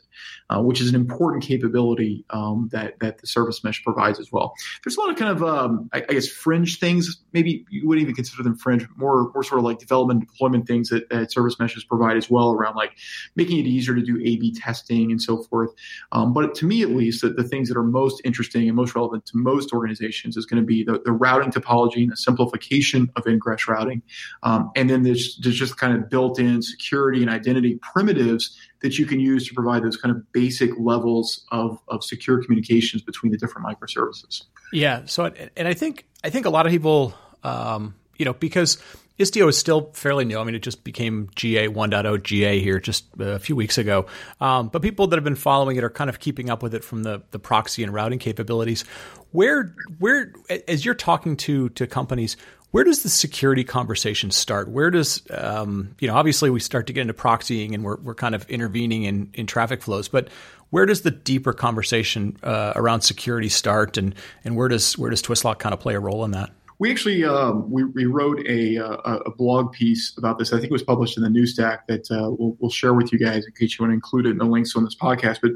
uh, 0.49 0.61
which 0.61 0.81
is 0.81 0.89
an 0.89 0.95
important 0.95 1.43
capability 1.43 2.25
um, 2.29 2.69
that 2.71 2.99
that 2.99 3.19
the 3.19 3.27
service 3.27 3.63
mesh 3.63 3.83
provides 3.83 4.19
as 4.19 4.31
well. 4.31 4.53
There's 4.83 4.97
a 4.97 4.99
lot 4.99 5.09
of 5.09 5.17
kind 5.17 5.31
of 5.31 5.43
um, 5.43 5.89
I, 5.93 6.03
I, 6.09 6.13
guess 6.13 6.27
fringe 6.27 6.79
things. 6.79 7.17
Maybe 7.33 7.65
you 7.69 7.87
wouldn't 7.87 8.03
even 8.03 8.15
consider 8.15 8.43
them 8.43 8.55
fringe. 8.55 8.87
More 8.95 9.31
more 9.33 9.43
sort 9.43 9.59
of 9.59 9.65
like 9.65 9.79
development 9.79 10.21
deployment 10.21 10.67
things 10.67 10.89
that, 10.89 11.09
that 11.09 11.31
service 11.31 11.59
meshes 11.59 11.83
provide 11.83 12.17
as 12.17 12.29
well 12.29 12.51
around 12.51 12.75
like 12.75 12.97
making 13.35 13.59
it 13.59 13.65
easier 13.65 13.95
to 13.95 14.01
do 14.01 14.17
A/B 14.17 14.53
testing 14.53 15.11
and 15.11 15.21
so 15.21 15.43
forth. 15.43 15.71
Um, 16.11 16.33
but 16.33 16.55
to 16.55 16.65
me, 16.65 16.81
at 16.81 16.89
least, 16.89 17.21
the, 17.21 17.29
the 17.29 17.43
things 17.43 17.69
that 17.69 17.77
are 17.77 17.83
most 17.83 18.21
interesting 18.23 18.67
and 18.67 18.75
most 18.75 18.95
relevant 18.95 19.25
to 19.27 19.37
most 19.37 19.73
organizations 19.73 20.37
is 20.37 20.45
going 20.45 20.61
to 20.61 20.65
be 20.65 20.83
the, 20.83 21.01
the 21.03 21.11
routing 21.11 21.51
topology 21.51 22.03
and 22.03 22.11
the 22.11 22.17
simplification 22.17 23.11
of 23.15 23.27
ingress 23.27 23.67
routing, 23.67 24.01
um, 24.43 24.71
and 24.75 24.89
then 24.89 25.03
there's, 25.03 25.37
there's 25.41 25.57
just 25.57 25.77
kind 25.77 25.95
of 25.95 26.09
built-in 26.09 26.61
security 26.61 27.21
and 27.21 27.29
identity 27.29 27.79
primitives 27.81 28.57
that 28.85 28.99
you 28.99 29.05
can 29.07 29.19
use 29.19 29.47
to 29.47 29.53
provide 29.55 29.83
those 29.83 29.97
kind 29.97 30.15
of 30.15 30.31
basic 30.31 30.69
levels 30.77 31.43
of, 31.51 31.81
of 31.87 32.03
secure 32.03 32.43
communications 32.43 33.01
between 33.01 33.31
the 33.31 33.37
different 33.37 33.67
microservices. 33.67 34.43
Yeah. 34.71 35.01
So, 35.05 35.33
and 35.57 35.67
I 35.67 35.73
think 35.73 36.05
I 36.23 36.29
think 36.29 36.45
a 36.45 36.51
lot 36.51 36.67
of 36.67 36.71
people, 36.71 37.15
um, 37.43 37.95
you 38.15 38.25
know, 38.25 38.33
because 38.33 38.77
Istio 39.17 39.49
is 39.49 39.57
still 39.57 39.89
fairly 39.93 40.23
new. 40.23 40.37
I 40.37 40.43
mean, 40.43 40.53
it 40.53 40.59
just 40.59 40.83
became 40.83 41.29
GA 41.35 41.67
1.0 41.67 42.21
GA 42.21 42.59
here 42.59 42.79
just 42.79 43.05
a 43.17 43.39
few 43.39 43.55
weeks 43.55 43.79
ago. 43.79 44.05
Um, 44.39 44.67
but 44.67 44.83
people 44.83 45.07
that 45.07 45.15
have 45.15 45.23
been 45.23 45.35
following 45.35 45.77
it 45.77 45.83
are 45.83 45.89
kind 45.89 46.09
of 46.09 46.19
keeping 46.19 46.51
up 46.51 46.61
with 46.61 46.75
it 46.75 46.83
from 46.83 47.01
the, 47.01 47.23
the 47.31 47.39
proxy 47.39 47.81
and 47.81 47.91
routing 47.91 48.19
capabilities. 48.19 48.83
Where 49.31 49.75
where 49.97 50.31
as 50.67 50.85
you're 50.85 50.93
talking 50.93 51.37
to 51.37 51.69
to 51.69 51.87
companies, 51.87 52.37
where 52.75 52.83
does 52.83 53.03
the 53.03 53.09
security 53.09 53.63
conversation 53.63 54.31
start? 54.31 54.67
Where 54.67 54.91
does, 54.91 55.23
um, 55.31 55.95
you 56.01 56.09
know, 56.09 56.15
obviously 56.15 56.49
we 56.49 56.59
start 56.59 56.87
to 56.87 56.93
get 56.93 57.03
into 57.03 57.13
proxying 57.13 57.73
and 57.73 57.85
we're, 57.85 57.95
we're 57.95 58.15
kind 58.15 58.35
of 58.35 58.45
intervening 58.49 59.03
in, 59.03 59.29
in 59.33 59.47
traffic 59.47 59.81
flows, 59.81 60.09
but 60.09 60.27
where 60.71 60.85
does 60.85 61.03
the 61.03 61.09
deeper 61.09 61.53
conversation 61.53 62.35
uh, 62.43 62.73
around 62.75 62.99
security 62.99 63.47
start 63.47 63.95
and, 63.95 64.13
and 64.43 64.57
where 64.57 64.67
does, 64.67 64.97
where 64.97 65.09
does 65.09 65.21
Twistlock 65.21 65.57
kind 65.57 65.71
of 65.71 65.79
play 65.79 65.95
a 65.95 66.01
role 66.01 66.25
in 66.25 66.31
that? 66.31 66.51
We 66.77 66.91
actually 66.91 67.23
um, 67.23 67.71
we, 67.71 67.85
we 67.85 68.03
wrote 68.03 68.45
a, 68.45 68.77
uh, 68.77 69.19
a 69.25 69.31
blog 69.31 69.71
piece 69.71 70.13
about 70.17 70.37
this. 70.37 70.51
I 70.51 70.57
think 70.57 70.65
it 70.65 70.73
was 70.73 70.83
published 70.83 71.15
in 71.15 71.23
the 71.23 71.29
New 71.29 71.45
Stack 71.45 71.87
that 71.87 72.11
uh, 72.11 72.29
we'll, 72.29 72.57
we'll 72.59 72.71
share 72.71 72.93
with 72.93 73.13
you 73.13 73.19
guys 73.19 73.45
in 73.45 73.53
case 73.53 73.79
you 73.79 73.83
want 73.83 73.91
to 73.91 73.93
include 73.93 74.25
it 74.25 74.31
in 74.31 74.37
the 74.37 74.43
links 74.43 74.75
on 74.75 74.83
this 74.83 74.95
podcast. 74.95 75.39
But 75.41 75.51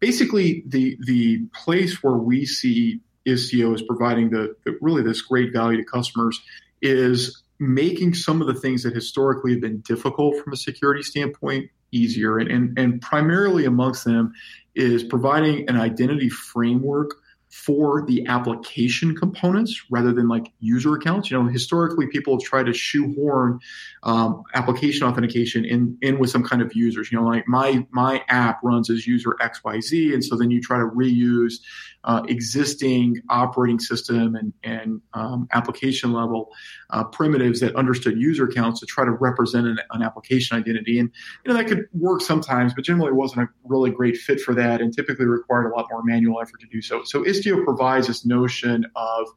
basically, 0.00 0.62
the 0.66 0.96
the 1.04 1.42
place 1.52 2.02
where 2.02 2.14
we 2.14 2.46
see 2.46 3.02
Istio 3.26 3.74
is 3.74 3.82
providing 3.82 4.30
the, 4.30 4.54
the, 4.64 4.76
really 4.80 5.02
this 5.02 5.22
great 5.22 5.52
value 5.52 5.78
to 5.78 5.84
customers 5.84 6.40
is 6.82 7.42
making 7.58 8.12
some 8.14 8.40
of 8.40 8.48
the 8.48 8.54
things 8.54 8.82
that 8.82 8.94
historically 8.94 9.52
have 9.52 9.60
been 9.60 9.80
difficult 9.80 10.36
from 10.42 10.52
a 10.52 10.56
security 10.56 11.02
standpoint 11.02 11.70
easier. 11.92 12.38
And, 12.38 12.50
and, 12.50 12.78
and 12.78 13.00
primarily 13.00 13.64
amongst 13.64 14.04
them 14.04 14.32
is 14.74 15.04
providing 15.04 15.68
an 15.68 15.76
identity 15.76 16.28
framework 16.28 17.21
for 17.52 18.02
the 18.06 18.26
application 18.28 19.14
components 19.14 19.84
rather 19.90 20.10
than 20.10 20.26
like 20.26 20.50
user 20.60 20.94
accounts. 20.94 21.30
You 21.30 21.38
know, 21.38 21.48
historically 21.50 22.06
people 22.06 22.34
have 22.34 22.42
tried 22.42 22.64
to 22.64 22.72
shoehorn 22.72 23.60
um, 24.04 24.42
application 24.54 25.06
authentication 25.06 25.66
in 25.66 25.98
in 26.00 26.18
with 26.18 26.30
some 26.30 26.42
kind 26.42 26.62
of 26.62 26.74
users. 26.74 27.12
You 27.12 27.20
know, 27.20 27.26
like 27.26 27.46
my 27.46 27.86
my 27.90 28.24
app 28.28 28.60
runs 28.64 28.88
as 28.88 29.06
user 29.06 29.36
X 29.40 29.62
Y 29.62 29.80
Z, 29.80 30.14
and 30.14 30.24
so 30.24 30.34
then 30.34 30.50
you 30.50 30.62
try 30.62 30.78
to 30.78 30.86
reuse 30.86 31.56
uh, 32.04 32.22
existing 32.26 33.20
operating 33.28 33.78
system 33.78 34.34
and 34.34 34.54
and 34.64 35.02
um, 35.12 35.46
application 35.52 36.12
level 36.14 36.48
uh, 36.88 37.04
primitives 37.04 37.60
that 37.60 37.76
understood 37.76 38.18
user 38.18 38.46
accounts 38.46 38.80
to 38.80 38.86
try 38.86 39.04
to 39.04 39.12
represent 39.12 39.66
an, 39.66 39.78
an 39.90 40.02
application 40.02 40.56
identity. 40.56 40.98
And 40.98 41.10
you 41.44 41.52
know 41.52 41.58
that 41.58 41.68
could 41.68 41.86
work 41.92 42.22
sometimes, 42.22 42.72
but 42.72 42.82
generally 42.82 43.12
wasn't 43.12 43.42
a 43.42 43.48
really 43.64 43.90
great 43.90 44.16
fit 44.16 44.40
for 44.40 44.54
that, 44.54 44.80
and 44.80 44.96
typically 44.96 45.26
required 45.26 45.70
a 45.70 45.76
lot 45.76 45.86
more 45.90 46.02
manual 46.02 46.40
effort 46.40 46.60
to 46.60 46.66
do 46.66 46.80
so. 46.80 47.04
So 47.04 47.22
Istio 47.42 47.64
provides 47.64 48.06
this 48.06 48.24
notion 48.24 48.86
of 48.96 49.28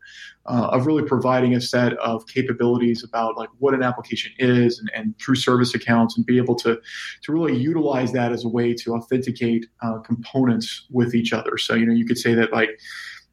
uh, 0.45 0.69
of 0.71 0.85
really 0.85 1.03
providing 1.03 1.55
a 1.55 1.61
set 1.61 1.93
of 1.93 2.27
capabilities 2.27 3.03
about 3.03 3.35
like 3.35 3.49
what 3.57 3.73
an 3.73 3.81
application 3.81 4.31
is 4.37 4.79
and, 4.79 4.91
and 4.95 5.17
through 5.19 5.35
service 5.35 5.73
accounts 5.73 6.17
and 6.17 6.25
be 6.25 6.37
able 6.37 6.55
to 6.55 6.79
to 7.23 7.31
really 7.31 7.55
utilize 7.55 8.11
that 8.13 8.31
as 8.31 8.45
a 8.45 8.49
way 8.49 8.73
to 8.73 8.93
authenticate 8.93 9.65
uh, 9.81 9.97
components 9.99 10.85
with 10.91 11.15
each 11.15 11.33
other. 11.33 11.57
So 11.57 11.73
you 11.73 11.85
know 11.85 11.93
you 11.93 12.05
could 12.05 12.17
say 12.17 12.33
that 12.35 12.51
like 12.51 12.79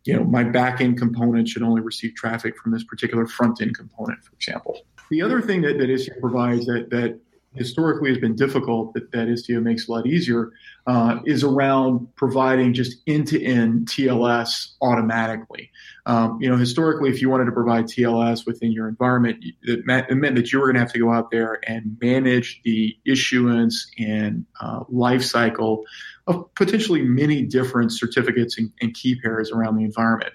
you 0.04 0.16
know 0.16 0.24
my 0.24 0.44
backend 0.44 0.98
component 0.98 1.48
should 1.48 1.62
only 1.62 1.80
receive 1.80 2.14
traffic 2.14 2.56
from 2.56 2.72
this 2.72 2.84
particular 2.84 3.26
front 3.26 3.60
end 3.60 3.76
component, 3.76 4.24
for 4.24 4.34
example. 4.34 4.80
The 5.10 5.20
other 5.20 5.42
thing 5.42 5.60
that, 5.62 5.78
that 5.78 5.90
Istio 5.90 6.18
provides 6.20 6.64
that 6.66 6.88
that 6.90 7.20
historically 7.54 8.10
has 8.10 8.18
been 8.18 8.34
difficult 8.34 8.94
that, 8.94 9.10
that 9.12 9.28
Istio 9.28 9.62
makes 9.62 9.88
a 9.88 9.92
lot 9.92 10.06
easier 10.06 10.52
uh, 10.86 11.18
is 11.26 11.44
around 11.44 12.08
providing 12.16 12.72
just 12.72 12.98
end-to-end 13.06 13.86
TLS 13.86 14.72
automatically. 14.80 15.70
Um, 16.06 16.38
you 16.40 16.48
know, 16.48 16.56
historically, 16.56 17.10
if 17.10 17.20
you 17.20 17.28
wanted 17.28 17.44
to 17.44 17.52
provide 17.52 17.84
TLS 17.84 18.46
within 18.46 18.72
your 18.72 18.88
environment, 18.88 19.44
it 19.62 19.86
meant, 19.86 20.10
it 20.10 20.14
meant 20.14 20.34
that 20.36 20.52
you 20.52 20.58
were 20.58 20.66
going 20.66 20.74
to 20.74 20.80
have 20.80 20.92
to 20.92 20.98
go 20.98 21.12
out 21.12 21.30
there 21.30 21.60
and 21.68 21.96
manage 22.00 22.60
the 22.64 22.96
issuance 23.04 23.90
and 23.98 24.44
uh, 24.60 24.84
life 24.88 25.22
cycle 25.22 25.84
of 26.26 26.52
potentially 26.54 27.02
many 27.02 27.42
different 27.42 27.92
certificates 27.92 28.58
and, 28.58 28.72
and 28.80 28.94
key 28.94 29.20
pairs 29.20 29.50
around 29.50 29.76
the 29.76 29.84
environment. 29.84 30.32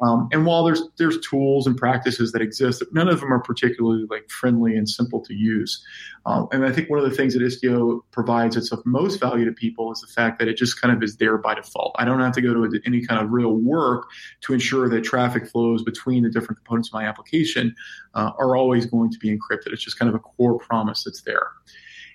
Um, 0.00 0.28
and 0.30 0.44
while 0.44 0.64
there's 0.64 0.82
there's 0.98 1.18
tools 1.20 1.66
and 1.66 1.76
practices 1.76 2.32
that 2.32 2.42
exist, 2.42 2.82
none 2.92 3.08
of 3.08 3.20
them 3.20 3.32
are 3.32 3.40
particularly 3.40 4.04
like 4.10 4.28
friendly 4.28 4.76
and 4.76 4.88
simple 4.88 5.20
to 5.22 5.34
use. 5.34 5.84
Um, 6.26 6.48
and 6.52 6.64
I 6.64 6.72
think 6.72 6.90
one 6.90 6.98
of 6.98 7.08
the 7.08 7.16
things 7.16 7.34
that 7.34 7.42
Istio 7.42 8.00
provides 8.10 8.56
that's 8.56 8.72
of 8.72 8.84
most 8.84 9.20
value 9.20 9.44
to 9.44 9.52
people 9.52 9.92
is 9.92 10.00
the 10.00 10.08
fact 10.08 10.38
that 10.38 10.48
it 10.48 10.56
just 10.56 10.80
kind 10.80 10.94
of 10.94 11.02
is 11.02 11.16
there 11.16 11.38
by 11.38 11.54
default. 11.54 11.94
I 11.98 12.04
don't 12.04 12.20
have 12.20 12.32
to 12.32 12.42
go 12.42 12.52
to 12.52 12.80
any 12.84 13.06
kind 13.06 13.24
of 13.24 13.30
real 13.30 13.54
work 13.54 14.08
to 14.42 14.52
ensure 14.52 14.88
that 14.88 15.02
traffic 15.02 15.46
flows 15.46 15.82
between 15.82 16.24
the 16.24 16.30
different 16.30 16.58
components 16.58 16.88
of 16.88 16.94
my 16.94 17.04
application 17.04 17.74
uh, 18.14 18.32
are 18.38 18.56
always 18.56 18.86
going 18.86 19.10
to 19.12 19.18
be 19.18 19.30
encrypted. 19.30 19.72
It's 19.72 19.84
just 19.84 19.98
kind 19.98 20.08
of 20.08 20.14
a 20.14 20.18
core 20.18 20.58
promise 20.58 21.04
that's 21.04 21.22
there. 21.22 21.48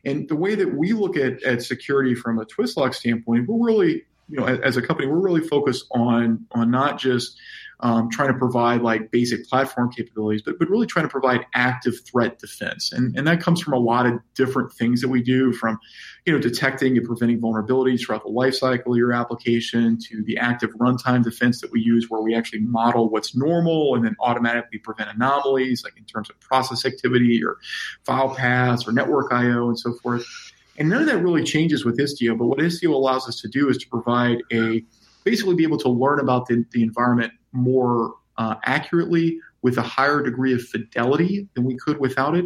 And 0.04 0.28
the 0.28 0.36
way 0.36 0.56
that 0.56 0.76
we 0.76 0.94
look 0.94 1.16
at, 1.16 1.42
at 1.44 1.64
security 1.64 2.16
from 2.16 2.40
a 2.40 2.46
Twistlock 2.46 2.94
standpoint, 2.96 3.48
we're 3.48 3.66
really, 3.66 4.04
you 4.30 4.38
know, 4.38 4.46
as, 4.46 4.60
as 4.60 4.78
a 4.78 4.82
company, 4.82 5.08
we're 5.08 5.20
really 5.20 5.42
focused 5.48 5.86
on 5.92 6.46
on 6.52 6.72
not 6.72 7.00
just 7.00 7.40
um, 7.84 8.10
trying 8.10 8.32
to 8.32 8.38
provide 8.38 8.82
like 8.82 9.10
basic 9.10 9.48
platform 9.48 9.92
capabilities, 9.92 10.44
but, 10.44 10.60
but 10.60 10.70
really 10.70 10.86
trying 10.86 11.06
to 11.06 11.10
provide 11.10 11.46
active 11.56 11.96
threat 12.06 12.38
defense. 12.38 12.92
And, 12.92 13.18
and 13.18 13.26
that 13.28 13.42
comes 13.42 13.60
from 13.60 13.74
a 13.74 13.80
lot 13.80 14.06
of 14.06 14.20
different 14.36 14.72
things 14.72 15.02
that 15.02 15.08
we 15.10 15.24
do 15.24 15.52
from, 15.52 15.80
you 16.26 16.34
know, 16.34 16.40
detecting 16.40 16.96
and 16.96 17.06
preventing 17.06 17.40
vulnerabilities 17.40 18.02
throughout 18.02 18.24
the 18.24 18.30
lifecycle 18.30 18.92
of 18.92 18.98
your 18.98 19.14
application 19.14 19.98
to 20.10 20.24
the 20.24 20.38
active 20.38 20.70
runtime 20.80 21.24
defense 21.24 21.60
that 21.62 21.72
we 21.72 21.82
use 21.82 22.08
where 22.10 22.22
we 22.22 22.36
actually 22.36 22.60
model 22.60 23.10
what's 23.10 23.36
normal 23.36 23.96
and 23.96 24.06
then 24.06 24.16
automatically 24.20 24.78
prevent 24.78 25.10
anomalies 25.10 25.84
like 25.84 25.98
in 25.98 26.06
terms 26.06 26.30
of 26.30 26.40
process 26.40 26.86
activity 26.86 27.44
or 27.44 27.58
file 28.06 28.36
paths 28.36 28.88
or 28.88 28.92
network 28.92 29.32
IO 29.32 29.70
and 29.70 29.80
so 29.80 29.94
forth. 29.94 30.24
And 30.78 30.90
none 30.90 31.02
of 31.02 31.08
that 31.08 31.18
really 31.18 31.44
changes 31.44 31.84
with 31.84 31.98
Istio, 31.98 32.38
but 32.38 32.46
what 32.46 32.60
Istio 32.60 32.94
allows 32.94 33.28
us 33.28 33.42
to 33.42 33.48
do 33.48 33.70
is 33.70 33.78
to 33.80 33.90
provide 33.90 34.38
a 34.52 34.84
basically 35.24 35.56
be 35.56 35.64
able 35.64 35.78
to 35.78 35.90
learn 35.90 36.20
about 36.20 36.48
the, 36.48 36.66
the 36.72 36.82
environment 36.82 37.32
more 37.52 38.16
uh, 38.38 38.56
accurately 38.64 39.40
with 39.62 39.78
a 39.78 39.82
higher 39.82 40.24
degree 40.24 40.54
of 40.54 40.62
fidelity 40.62 41.48
than 41.54 41.64
we 41.64 41.78
could 41.78 42.00
without 42.00 42.36
it 42.36 42.46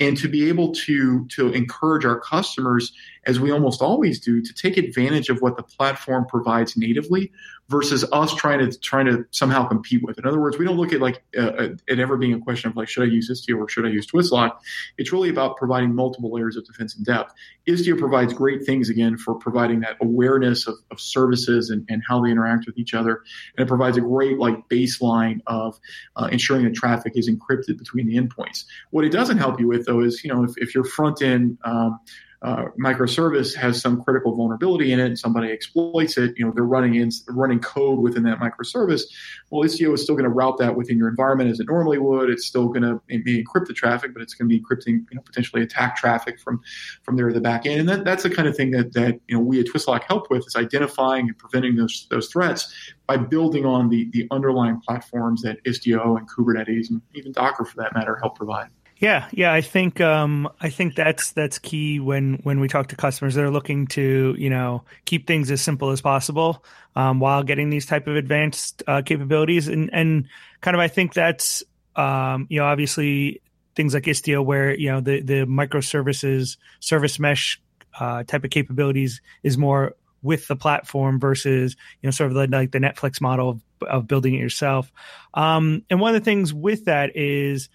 and 0.00 0.16
to 0.16 0.28
be 0.28 0.48
able 0.48 0.72
to 0.72 1.26
to 1.28 1.52
encourage 1.52 2.04
our 2.04 2.18
customers 2.20 2.92
as 3.26 3.40
we 3.40 3.50
almost 3.50 3.80
always 3.80 4.20
do 4.20 4.42
to 4.42 4.52
take 4.52 4.76
advantage 4.76 5.28
of 5.28 5.40
what 5.40 5.56
the 5.56 5.62
platform 5.62 6.26
provides 6.26 6.76
natively 6.76 7.32
versus 7.68 8.04
us 8.12 8.34
trying 8.34 8.58
to 8.58 8.78
trying 8.80 9.06
to 9.06 9.24
somehow 9.30 9.66
compete 9.66 10.02
with. 10.02 10.18
In 10.18 10.26
other 10.26 10.38
words, 10.38 10.58
we 10.58 10.66
don't 10.66 10.76
look 10.76 10.92
at 10.92 11.00
like 11.00 11.22
uh, 11.36 11.40
uh 11.40 11.68
it 11.86 11.98
ever 11.98 12.16
being 12.16 12.34
a 12.34 12.40
question 12.40 12.70
of 12.70 12.76
like 12.76 12.88
should 12.88 13.04
I 13.04 13.06
use 13.06 13.30
Istio 13.30 13.58
or 13.58 13.68
should 13.68 13.86
I 13.86 13.88
use 13.88 14.06
Twistlock. 14.06 14.58
It's 14.98 15.12
really 15.12 15.30
about 15.30 15.56
providing 15.56 15.94
multiple 15.94 16.30
layers 16.32 16.56
of 16.56 16.66
defense 16.66 16.94
and 16.96 17.06
depth. 17.06 17.32
Istio 17.66 17.98
provides 17.98 18.34
great 18.34 18.66
things 18.66 18.90
again 18.90 19.16
for 19.16 19.34
providing 19.34 19.80
that 19.80 19.96
awareness 20.02 20.66
of, 20.66 20.74
of 20.90 21.00
services 21.00 21.70
and, 21.70 21.86
and 21.88 22.02
how 22.06 22.22
they 22.22 22.30
interact 22.30 22.66
with 22.66 22.76
each 22.76 22.92
other, 22.92 23.22
and 23.56 23.64
it 23.64 23.68
provides 23.68 23.96
a 23.96 24.02
great 24.02 24.38
like 24.38 24.68
baseline 24.68 25.40
of 25.46 25.78
uh, 26.16 26.28
ensuring 26.30 26.64
that 26.64 26.74
traffic 26.74 27.14
is 27.16 27.30
encrypted 27.30 27.78
between 27.78 28.06
the 28.06 28.16
endpoints. 28.16 28.64
What 28.90 29.04
it 29.04 29.10
doesn't 29.10 29.38
help 29.38 29.58
you 29.58 29.68
with 29.68 29.83
though 29.86 30.00
is 30.00 30.22
you 30.24 30.32
know 30.32 30.44
if, 30.44 30.52
if 30.56 30.74
your 30.74 30.84
front 30.84 31.22
end 31.22 31.58
um, 31.64 31.98
uh, 32.44 32.66
microservice 32.78 33.54
has 33.54 33.80
some 33.80 34.02
critical 34.02 34.36
vulnerability 34.36 34.92
in 34.92 35.00
it 35.00 35.06
and 35.06 35.18
somebody 35.18 35.50
exploits 35.50 36.18
it, 36.18 36.34
you 36.36 36.44
know, 36.44 36.52
they're 36.54 36.62
running 36.62 36.94
in 36.96 37.10
running 37.30 37.58
code 37.58 37.98
within 37.98 38.22
that 38.22 38.38
microservice. 38.38 39.04
Well, 39.48 39.66
Istio 39.66 39.94
is 39.94 40.02
still 40.02 40.14
going 40.14 40.24
to 40.24 40.30
route 40.30 40.58
that 40.58 40.76
within 40.76 40.98
your 40.98 41.08
environment 41.08 41.48
as 41.50 41.58
it 41.58 41.66
normally 41.70 41.96
would. 41.96 42.28
It's 42.28 42.44
still 42.44 42.68
going 42.68 42.82
to 42.82 43.00
encrypt 43.10 43.66
the 43.66 43.72
traffic, 43.72 44.12
but 44.12 44.22
it's 44.22 44.34
going 44.34 44.46
to 44.46 44.54
be 44.54 44.62
encrypting, 44.62 45.06
you 45.10 45.14
know, 45.14 45.22
potentially 45.22 45.62
attack 45.62 45.96
traffic 45.96 46.38
from 46.38 46.60
from 47.02 47.16
there 47.16 47.28
to 47.28 47.34
the 47.34 47.40
back 47.40 47.64
end. 47.64 47.80
And 47.80 47.88
that, 47.88 48.04
that's 48.04 48.24
the 48.24 48.30
kind 48.30 48.46
of 48.46 48.54
thing 48.54 48.72
that 48.72 48.92
that 48.92 49.18
you 49.26 49.36
know 49.38 49.42
we 49.42 49.58
at 49.60 49.66
Twistlock 49.66 50.02
help 50.04 50.28
with 50.28 50.46
is 50.46 50.54
identifying 50.54 51.28
and 51.28 51.38
preventing 51.38 51.76
those 51.76 52.06
those 52.10 52.28
threats 52.28 52.74
by 53.06 53.16
building 53.16 53.64
on 53.64 53.88
the 53.88 54.10
the 54.12 54.28
underlying 54.30 54.82
platforms 54.82 55.40
that 55.42 55.64
Istio 55.64 56.18
and 56.18 56.28
Kubernetes 56.28 56.90
and 56.90 57.00
even 57.14 57.32
Docker 57.32 57.64
for 57.64 57.78
that 57.78 57.94
matter 57.94 58.18
help 58.20 58.36
provide. 58.36 58.68
Yeah, 59.04 59.28
yeah, 59.32 59.52
I 59.52 59.60
think 59.60 60.00
um, 60.00 60.48
I 60.62 60.70
think 60.70 60.94
that's 60.94 61.32
that's 61.32 61.58
key 61.58 62.00
when 62.00 62.40
when 62.42 62.58
we 62.58 62.68
talk 62.68 62.88
to 62.88 62.96
customers. 62.96 63.34
They're 63.34 63.50
looking 63.50 63.86
to 63.88 64.34
you 64.38 64.48
know 64.48 64.84
keep 65.04 65.26
things 65.26 65.50
as 65.50 65.60
simple 65.60 65.90
as 65.90 66.00
possible 66.00 66.64
um, 66.96 67.20
while 67.20 67.42
getting 67.42 67.68
these 67.68 67.84
type 67.84 68.06
of 68.06 68.16
advanced 68.16 68.82
uh, 68.86 69.02
capabilities, 69.02 69.68
and 69.68 69.90
and 69.92 70.28
kind 70.62 70.74
of 70.74 70.80
I 70.80 70.88
think 70.88 71.12
that's 71.12 71.62
um, 71.96 72.46
you 72.48 72.60
know 72.60 72.64
obviously 72.64 73.42
things 73.76 73.92
like 73.92 74.04
Istio 74.04 74.42
where 74.42 74.74
you 74.74 74.90
know 74.90 75.02
the 75.02 75.20
the 75.20 75.44
microservices 75.44 76.56
service 76.80 77.18
mesh 77.18 77.60
uh, 78.00 78.22
type 78.22 78.42
of 78.42 78.48
capabilities 78.48 79.20
is 79.42 79.58
more 79.58 79.96
with 80.22 80.48
the 80.48 80.56
platform 80.56 81.20
versus 81.20 81.76
you 82.00 82.06
know 82.06 82.10
sort 82.10 82.30
of 82.30 82.50
like 82.50 82.70
the 82.70 82.78
Netflix 82.78 83.20
model 83.20 83.50
of, 83.50 83.60
of 83.86 84.08
building 84.08 84.34
it 84.34 84.38
yourself. 84.38 84.90
Um, 85.34 85.82
and 85.90 86.00
one 86.00 86.14
of 86.14 86.22
the 86.22 86.24
things 86.24 86.54
with 86.54 86.86
that 86.86 87.14
is 87.14 87.68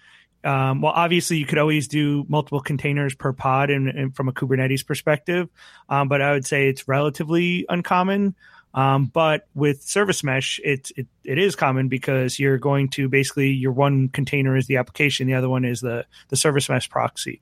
um, 0.44 0.80
well, 0.80 0.92
obviously, 0.94 1.36
you 1.36 1.46
could 1.46 1.58
always 1.58 1.88
do 1.88 2.24
multiple 2.28 2.60
containers 2.60 3.14
per 3.14 3.32
pod, 3.32 3.70
and, 3.70 4.14
from 4.14 4.28
a 4.28 4.32
Kubernetes 4.32 4.86
perspective, 4.86 5.48
um, 5.88 6.08
but 6.08 6.22
I 6.22 6.32
would 6.32 6.46
say 6.46 6.68
it's 6.68 6.88
relatively 6.88 7.66
uncommon. 7.68 8.34
Um, 8.72 9.06
but 9.06 9.48
with 9.54 9.82
Service 9.82 10.22
Mesh, 10.22 10.60
it's 10.62 10.92
it, 10.96 11.08
it 11.24 11.38
is 11.38 11.56
common 11.56 11.88
because 11.88 12.38
you're 12.38 12.58
going 12.58 12.88
to 12.90 13.08
basically 13.08 13.50
your 13.50 13.72
one 13.72 14.08
container 14.08 14.56
is 14.56 14.66
the 14.66 14.76
application, 14.76 15.26
the 15.26 15.34
other 15.34 15.48
one 15.48 15.64
is 15.64 15.80
the 15.80 16.06
the 16.28 16.36
Service 16.36 16.68
Mesh 16.68 16.88
proxy. 16.88 17.40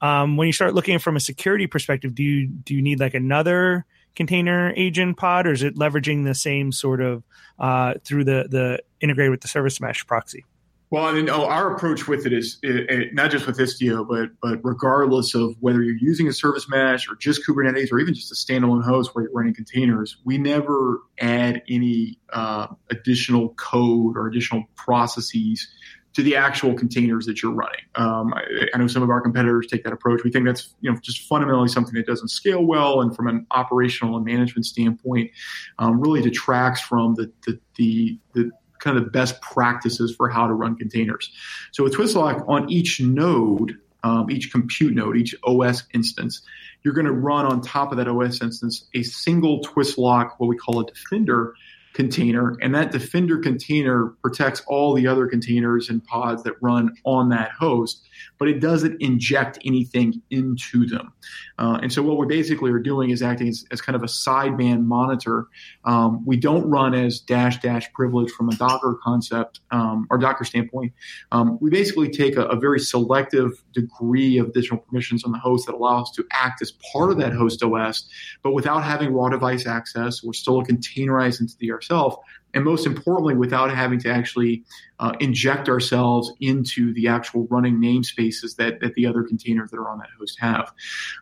Um, 0.00 0.36
when 0.36 0.46
you 0.46 0.52
start 0.52 0.74
looking 0.74 0.98
from 1.00 1.16
a 1.16 1.20
security 1.20 1.66
perspective, 1.66 2.14
do 2.14 2.22
you 2.22 2.46
do 2.46 2.74
you 2.74 2.82
need 2.82 3.00
like 3.00 3.14
another 3.14 3.86
container 4.14 4.72
agent 4.76 5.16
pod, 5.16 5.46
or 5.46 5.52
is 5.52 5.62
it 5.62 5.74
leveraging 5.74 6.24
the 6.24 6.34
same 6.34 6.70
sort 6.70 7.00
of 7.00 7.24
uh, 7.58 7.94
through 8.04 8.24
the 8.24 8.46
the 8.48 8.82
integrated 9.00 9.32
with 9.32 9.40
the 9.40 9.48
Service 9.48 9.80
Mesh 9.80 10.06
proxy? 10.06 10.44
Well, 10.90 11.04
I 11.04 11.12
mean, 11.12 11.28
oh, 11.28 11.44
our 11.44 11.74
approach 11.74 12.08
with 12.08 12.24
it 12.24 12.32
is 12.32 12.58
it, 12.62 12.90
it, 12.90 13.14
not 13.14 13.30
just 13.30 13.46
with 13.46 13.58
Istio, 13.58 14.08
but 14.08 14.30
but 14.40 14.58
regardless 14.64 15.34
of 15.34 15.54
whether 15.60 15.82
you're 15.82 15.96
using 15.96 16.28
a 16.28 16.32
service 16.32 16.66
mesh 16.68 17.08
or 17.10 17.16
just 17.16 17.42
Kubernetes 17.46 17.92
or 17.92 17.98
even 17.98 18.14
just 18.14 18.32
a 18.32 18.34
standalone 18.34 18.82
host 18.82 19.14
where 19.14 19.24
you're 19.24 19.32
running 19.32 19.54
containers, 19.54 20.16
we 20.24 20.38
never 20.38 21.02
add 21.20 21.62
any 21.68 22.18
uh, 22.32 22.68
additional 22.90 23.50
code 23.54 24.16
or 24.16 24.28
additional 24.28 24.64
processes 24.76 25.68
to 26.14 26.22
the 26.22 26.34
actual 26.34 26.74
containers 26.74 27.26
that 27.26 27.42
you're 27.42 27.52
running. 27.52 27.84
Um, 27.94 28.32
I, 28.32 28.42
I, 28.74 28.78
know 28.78 28.86
some 28.86 29.02
of 29.02 29.10
our 29.10 29.20
competitors 29.20 29.66
take 29.66 29.84
that 29.84 29.92
approach. 29.92 30.24
We 30.24 30.30
think 30.30 30.46
that's 30.46 30.74
you 30.80 30.90
know 30.90 30.98
just 31.02 31.28
fundamentally 31.28 31.68
something 31.68 31.94
that 31.94 32.06
doesn't 32.06 32.28
scale 32.28 32.64
well, 32.64 33.02
and 33.02 33.14
from 33.14 33.28
an 33.28 33.46
operational 33.50 34.16
and 34.16 34.24
management 34.24 34.64
standpoint, 34.64 35.30
um, 35.78 36.00
really 36.00 36.22
detracts 36.22 36.80
from 36.80 37.14
the 37.14 37.30
the, 37.46 37.60
the, 37.76 38.18
the 38.32 38.50
kind 38.78 38.96
of 38.96 39.04
the 39.04 39.10
best 39.10 39.40
practices 39.40 40.14
for 40.14 40.28
how 40.28 40.46
to 40.46 40.54
run 40.54 40.76
containers. 40.76 41.30
So 41.72 41.84
with 41.84 41.94
Twistlock, 41.94 42.48
on 42.48 42.70
each 42.70 43.00
node, 43.00 43.78
um, 44.02 44.30
each 44.30 44.52
compute 44.52 44.94
node, 44.94 45.16
each 45.16 45.34
OS 45.44 45.84
instance, 45.92 46.42
you're 46.82 46.94
going 46.94 47.06
to 47.06 47.12
run 47.12 47.46
on 47.46 47.60
top 47.60 47.90
of 47.90 47.98
that 47.98 48.08
OS 48.08 48.40
instance 48.40 48.86
a 48.94 49.02
single 49.02 49.62
Twistlock, 49.62 50.32
what 50.38 50.46
we 50.46 50.56
call 50.56 50.80
a 50.80 50.86
defender, 50.86 51.54
container, 51.94 52.56
and 52.60 52.74
that 52.74 52.92
Defender 52.92 53.38
container 53.38 54.14
protects 54.22 54.62
all 54.66 54.94
the 54.94 55.06
other 55.06 55.26
containers 55.26 55.88
and 55.88 56.04
pods 56.04 56.42
that 56.44 56.54
run 56.60 56.94
on 57.04 57.28
that 57.30 57.50
host, 57.50 58.06
but 58.38 58.48
it 58.48 58.60
doesn't 58.60 59.00
inject 59.00 59.58
anything 59.64 60.22
into 60.30 60.86
them. 60.86 61.12
Uh, 61.58 61.78
and 61.82 61.92
so, 61.92 62.02
what 62.02 62.18
we 62.18 62.26
basically 62.26 62.70
are 62.70 62.78
doing 62.78 63.10
is 63.10 63.22
acting 63.22 63.48
as, 63.48 63.64
as 63.70 63.80
kind 63.80 63.96
of 63.96 64.02
a 64.02 64.06
sideband 64.06 64.84
monitor. 64.84 65.46
Um, 65.84 66.24
we 66.24 66.36
don't 66.36 66.68
run 66.68 66.94
as 66.94 67.20
dash 67.20 67.58
dash 67.60 67.92
privilege 67.92 68.30
from 68.30 68.48
a 68.48 68.56
Docker 68.56 68.98
concept 69.02 69.60
um, 69.70 70.06
or 70.10 70.18
Docker 70.18 70.44
standpoint. 70.44 70.92
Um, 71.32 71.58
we 71.60 71.70
basically 71.70 72.10
take 72.10 72.36
a, 72.36 72.44
a, 72.44 72.58
very 72.58 72.80
selective 72.80 73.52
degree 73.72 74.38
of 74.38 74.48
additional 74.48 74.80
permissions 74.80 75.24
on 75.24 75.32
the 75.32 75.38
host 75.38 75.66
that 75.66 75.74
allow 75.74 76.02
us 76.02 76.10
to 76.16 76.24
act 76.32 76.60
as 76.60 76.72
part 76.92 77.10
of 77.10 77.18
that 77.18 77.32
host 77.32 77.62
OS, 77.62 78.08
but 78.42 78.52
without 78.52 78.80
having 78.80 79.12
raw 79.12 79.28
device 79.28 79.66
access. 79.66 80.22
We're 80.22 80.32
still 80.32 80.60
a 80.60 80.64
containerized 80.64 81.40
entity 81.40 81.70
ourselves 81.78 82.16
and 82.54 82.64
most 82.64 82.86
importantly, 82.86 83.34
without 83.34 83.74
having 83.74 83.98
to 84.00 84.10
actually 84.10 84.64
uh, 85.00 85.12
inject 85.20 85.68
ourselves 85.68 86.32
into 86.40 86.92
the 86.94 87.06
actual 87.06 87.46
running 87.50 87.76
namespaces 87.76 88.56
that, 88.56 88.80
that 88.80 88.94
the 88.94 89.06
other 89.06 89.22
containers 89.22 89.70
that 89.70 89.76
are 89.76 89.88
on 89.88 89.98
that 89.98 90.08
host 90.18 90.38
have. 90.40 90.72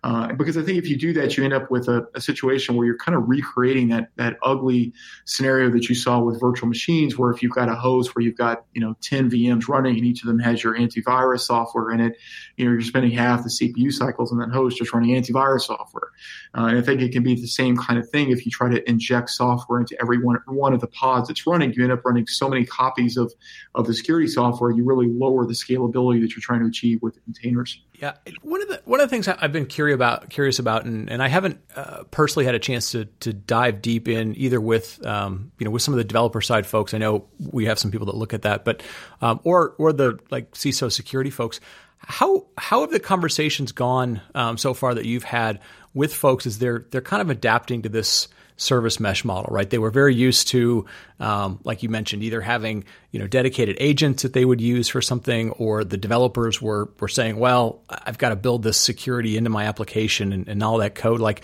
Uh, 0.02 0.32
because 0.32 0.56
I 0.56 0.62
think 0.62 0.78
if 0.78 0.88
you 0.88 0.96
do 0.96 1.12
that, 1.14 1.36
you 1.36 1.44
end 1.44 1.52
up 1.52 1.70
with 1.70 1.88
a, 1.88 2.06
a, 2.14 2.20
situation 2.20 2.74
where 2.74 2.86
you're 2.86 2.96
kind 2.96 3.14
of 3.14 3.28
recreating 3.28 3.88
that 3.88 4.08
that 4.16 4.36
ugly 4.42 4.92
scenario 5.26 5.70
that 5.70 5.88
you 5.88 5.94
saw 5.94 6.18
with 6.20 6.40
virtual 6.40 6.68
machines, 6.68 7.18
where 7.18 7.30
if 7.30 7.42
you've 7.42 7.52
got 7.52 7.68
a 7.68 7.74
host 7.74 8.16
where 8.16 8.24
you've 8.24 8.36
got 8.36 8.64
you 8.72 8.80
know 8.80 8.96
10 9.02 9.30
VMs 9.30 9.68
running 9.68 9.96
and 9.96 10.06
each 10.06 10.22
of 10.22 10.26
them 10.26 10.38
has 10.38 10.64
your 10.64 10.76
antivirus 10.76 11.40
software 11.40 11.90
in 11.90 12.00
it, 12.00 12.16
you 12.56 12.64
know 12.64 12.72
you're 12.72 12.80
spending 12.80 13.12
half 13.12 13.42
the 13.44 13.50
CPU 13.50 13.92
cycles 13.92 14.32
on 14.32 14.38
that 14.38 14.50
host 14.50 14.78
just 14.78 14.92
running 14.92 15.14
antivirus 15.14 15.62
software. 15.62 16.10
Uh, 16.56 16.66
and 16.66 16.78
I 16.78 16.82
think 16.82 17.02
it 17.02 17.12
can 17.12 17.22
be 17.22 17.34
the 17.34 17.46
same 17.46 17.76
kind 17.76 17.98
of 17.98 18.08
thing 18.08 18.30
if 18.30 18.46
you 18.46 18.50
try 18.50 18.70
to 18.70 18.88
inject 18.88 19.30
software 19.30 19.80
into 19.80 19.96
every 20.00 20.18
one, 20.18 20.38
one 20.46 20.72
of 20.72 20.80
the 20.80 20.86
pods 20.86 21.15
that's 21.24 21.46
running. 21.46 21.72
You 21.72 21.84
end 21.84 21.92
up 21.92 22.04
running 22.04 22.26
so 22.26 22.48
many 22.48 22.64
copies 22.64 23.16
of 23.16 23.32
of 23.74 23.86
the 23.86 23.94
security 23.94 24.26
software, 24.26 24.70
you 24.70 24.84
really 24.84 25.08
lower 25.08 25.46
the 25.46 25.54
scalability 25.54 26.20
that 26.22 26.30
you're 26.30 26.42
trying 26.42 26.60
to 26.60 26.66
achieve 26.66 27.02
with 27.02 27.14
the 27.14 27.20
containers. 27.20 27.80
Yeah, 27.94 28.14
one 28.42 28.60
of 28.60 28.68
the 28.68 28.82
one 28.84 29.00
of 29.00 29.08
the 29.08 29.10
things 29.10 29.26
I've 29.26 29.52
been 29.52 29.66
curious 29.66 29.94
about, 29.94 30.28
curious 30.28 30.58
about, 30.58 30.84
and, 30.84 31.10
and 31.10 31.22
I 31.22 31.28
haven't 31.28 31.60
uh, 31.74 32.04
personally 32.10 32.44
had 32.44 32.54
a 32.54 32.58
chance 32.58 32.90
to 32.92 33.06
to 33.20 33.32
dive 33.32 33.80
deep 33.80 34.08
in 34.08 34.36
either 34.36 34.60
with 34.60 35.04
um, 35.06 35.52
you 35.58 35.64
know 35.64 35.70
with 35.70 35.82
some 35.82 35.94
of 35.94 35.98
the 35.98 36.04
developer 36.04 36.40
side 36.40 36.66
folks. 36.66 36.92
I 36.92 36.98
know 36.98 37.26
we 37.38 37.66
have 37.66 37.78
some 37.78 37.90
people 37.90 38.06
that 38.06 38.16
look 38.16 38.34
at 38.34 38.42
that, 38.42 38.64
but 38.64 38.82
um, 39.22 39.40
or 39.44 39.74
or 39.78 39.92
the 39.92 40.18
like 40.30 40.52
CISO 40.52 40.92
security 40.92 41.30
folks. 41.30 41.60
How 41.98 42.46
how 42.58 42.82
have 42.82 42.90
the 42.90 43.00
conversations 43.00 43.72
gone 43.72 44.20
um, 44.34 44.58
so 44.58 44.74
far 44.74 44.94
that 44.94 45.06
you've 45.06 45.24
had 45.24 45.60
with 45.94 46.14
folks 46.14 46.46
as 46.46 46.58
they're 46.58 46.84
they're 46.90 47.00
kind 47.00 47.22
of 47.22 47.30
adapting 47.30 47.82
to 47.82 47.88
this 47.88 48.28
service 48.56 48.98
mesh 48.98 49.24
model, 49.24 49.52
right? 49.52 49.68
They 49.68 49.78
were 49.78 49.90
very 49.90 50.14
used 50.14 50.48
to, 50.48 50.86
um, 51.20 51.60
like 51.64 51.82
you 51.82 51.88
mentioned, 51.88 52.22
either 52.22 52.40
having 52.40 52.84
you 53.10 53.20
know 53.20 53.26
dedicated 53.26 53.76
agents 53.80 54.22
that 54.22 54.32
they 54.32 54.44
would 54.44 54.60
use 54.60 54.88
for 54.88 55.02
something, 55.02 55.50
or 55.52 55.84
the 55.84 55.96
developers 55.96 56.60
were 56.60 56.90
were 57.00 57.08
saying, 57.08 57.38
"Well, 57.38 57.82
I've 57.88 58.18
got 58.18 58.30
to 58.30 58.36
build 58.36 58.62
this 58.62 58.78
security 58.78 59.36
into 59.36 59.50
my 59.50 59.64
application 59.64 60.32
and, 60.32 60.48
and 60.48 60.62
all 60.62 60.78
that 60.78 60.94
code." 60.94 61.20
Like, 61.20 61.42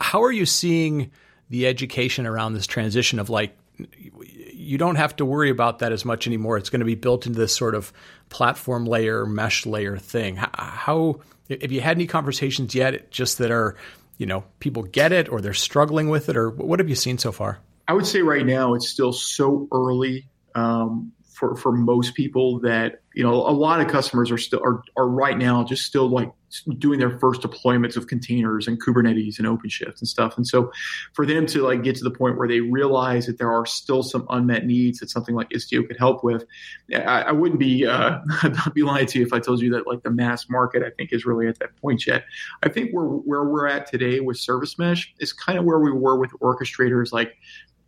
how 0.00 0.22
are 0.22 0.32
you 0.32 0.46
seeing 0.46 1.10
the 1.50 1.66
education 1.66 2.26
around 2.26 2.54
this 2.54 2.66
transition 2.66 3.18
of 3.18 3.28
like 3.28 3.56
you 4.60 4.78
don't 4.78 4.96
have 4.96 5.16
to 5.16 5.24
worry 5.24 5.50
about 5.50 5.80
that 5.80 5.92
as 5.92 6.04
much 6.04 6.26
anymore. 6.26 6.56
It's 6.56 6.70
going 6.70 6.80
to 6.80 6.86
be 6.86 6.94
built 6.94 7.26
into 7.26 7.38
this 7.38 7.54
sort 7.54 7.74
of 7.74 7.92
platform 8.28 8.86
layer, 8.86 9.26
mesh 9.26 9.66
layer 9.66 9.96
thing. 9.96 10.36
How, 10.36 11.20
have 11.48 11.72
you 11.72 11.80
had 11.80 11.96
any 11.96 12.06
conversations 12.06 12.74
yet, 12.74 13.10
just 13.10 13.38
that 13.38 13.50
are 13.50 13.76
you 14.20 14.26
know 14.26 14.44
people 14.60 14.82
get 14.82 15.12
it 15.12 15.30
or 15.30 15.40
they're 15.40 15.54
struggling 15.54 16.10
with 16.10 16.28
it 16.28 16.36
or 16.36 16.50
what 16.50 16.78
have 16.78 16.88
you 16.88 16.94
seen 16.94 17.16
so 17.16 17.32
far? 17.32 17.58
I 17.88 17.94
would 17.94 18.06
say 18.06 18.20
right 18.20 18.44
now 18.44 18.74
it's 18.74 18.88
still 18.88 19.12
so 19.12 19.66
early 19.72 20.28
um, 20.54 21.12
for 21.40 21.56
for 21.56 21.72
most 21.72 22.14
people 22.14 22.60
that 22.60 23.00
you 23.14 23.24
know 23.24 23.32
a 23.32 23.50
lot 23.50 23.80
of 23.80 23.88
customers 23.88 24.30
are 24.30 24.38
still 24.38 24.60
are, 24.62 24.82
are 24.96 25.08
right 25.08 25.38
now 25.38 25.64
just 25.64 25.84
still 25.84 26.08
like 26.08 26.30
doing 26.78 26.98
their 26.98 27.18
first 27.18 27.42
deployments 27.42 27.96
of 27.96 28.08
containers 28.08 28.66
and 28.66 28.82
kubernetes 28.82 29.38
and 29.38 29.46
openshift 29.46 30.00
and 30.00 30.08
stuff. 30.08 30.36
And 30.36 30.46
so 30.46 30.72
for 31.12 31.24
them 31.24 31.46
to 31.46 31.62
like 31.62 31.82
get 31.82 31.96
to 31.96 32.04
the 32.04 32.10
point 32.10 32.36
where 32.36 32.48
they 32.48 32.60
realize 32.60 33.26
that 33.26 33.38
there 33.38 33.52
are 33.52 33.64
still 33.64 34.02
some 34.02 34.26
unmet 34.30 34.66
needs 34.66 34.98
that 34.98 35.10
something 35.10 35.34
like 35.34 35.48
istio 35.50 35.86
could 35.86 35.96
help 35.96 36.24
with 36.24 36.44
i, 36.92 37.22
I 37.22 37.32
wouldn't 37.32 37.60
be 37.60 37.86
uh 37.86 38.18
I'd 38.42 38.54
not 38.54 38.74
be 38.74 38.82
lying 38.82 39.06
to 39.06 39.18
you 39.20 39.26
if 39.26 39.32
i 39.32 39.38
told 39.38 39.60
you 39.60 39.70
that 39.72 39.86
like 39.86 40.02
the 40.02 40.10
mass 40.10 40.48
market 40.48 40.82
i 40.82 40.90
think 40.90 41.12
is 41.12 41.24
really 41.24 41.46
at 41.46 41.58
that 41.60 41.76
point 41.76 42.06
yet. 42.06 42.24
I 42.62 42.68
think 42.68 42.90
where 42.90 43.06
where 43.06 43.44
we're 43.44 43.66
at 43.66 43.86
today 43.86 44.20
with 44.20 44.38
service 44.38 44.78
mesh 44.78 45.12
is 45.18 45.32
kind 45.32 45.58
of 45.58 45.64
where 45.64 45.78
we 45.78 45.92
were 45.92 46.18
with 46.18 46.30
orchestrators 46.42 47.12
like 47.12 47.36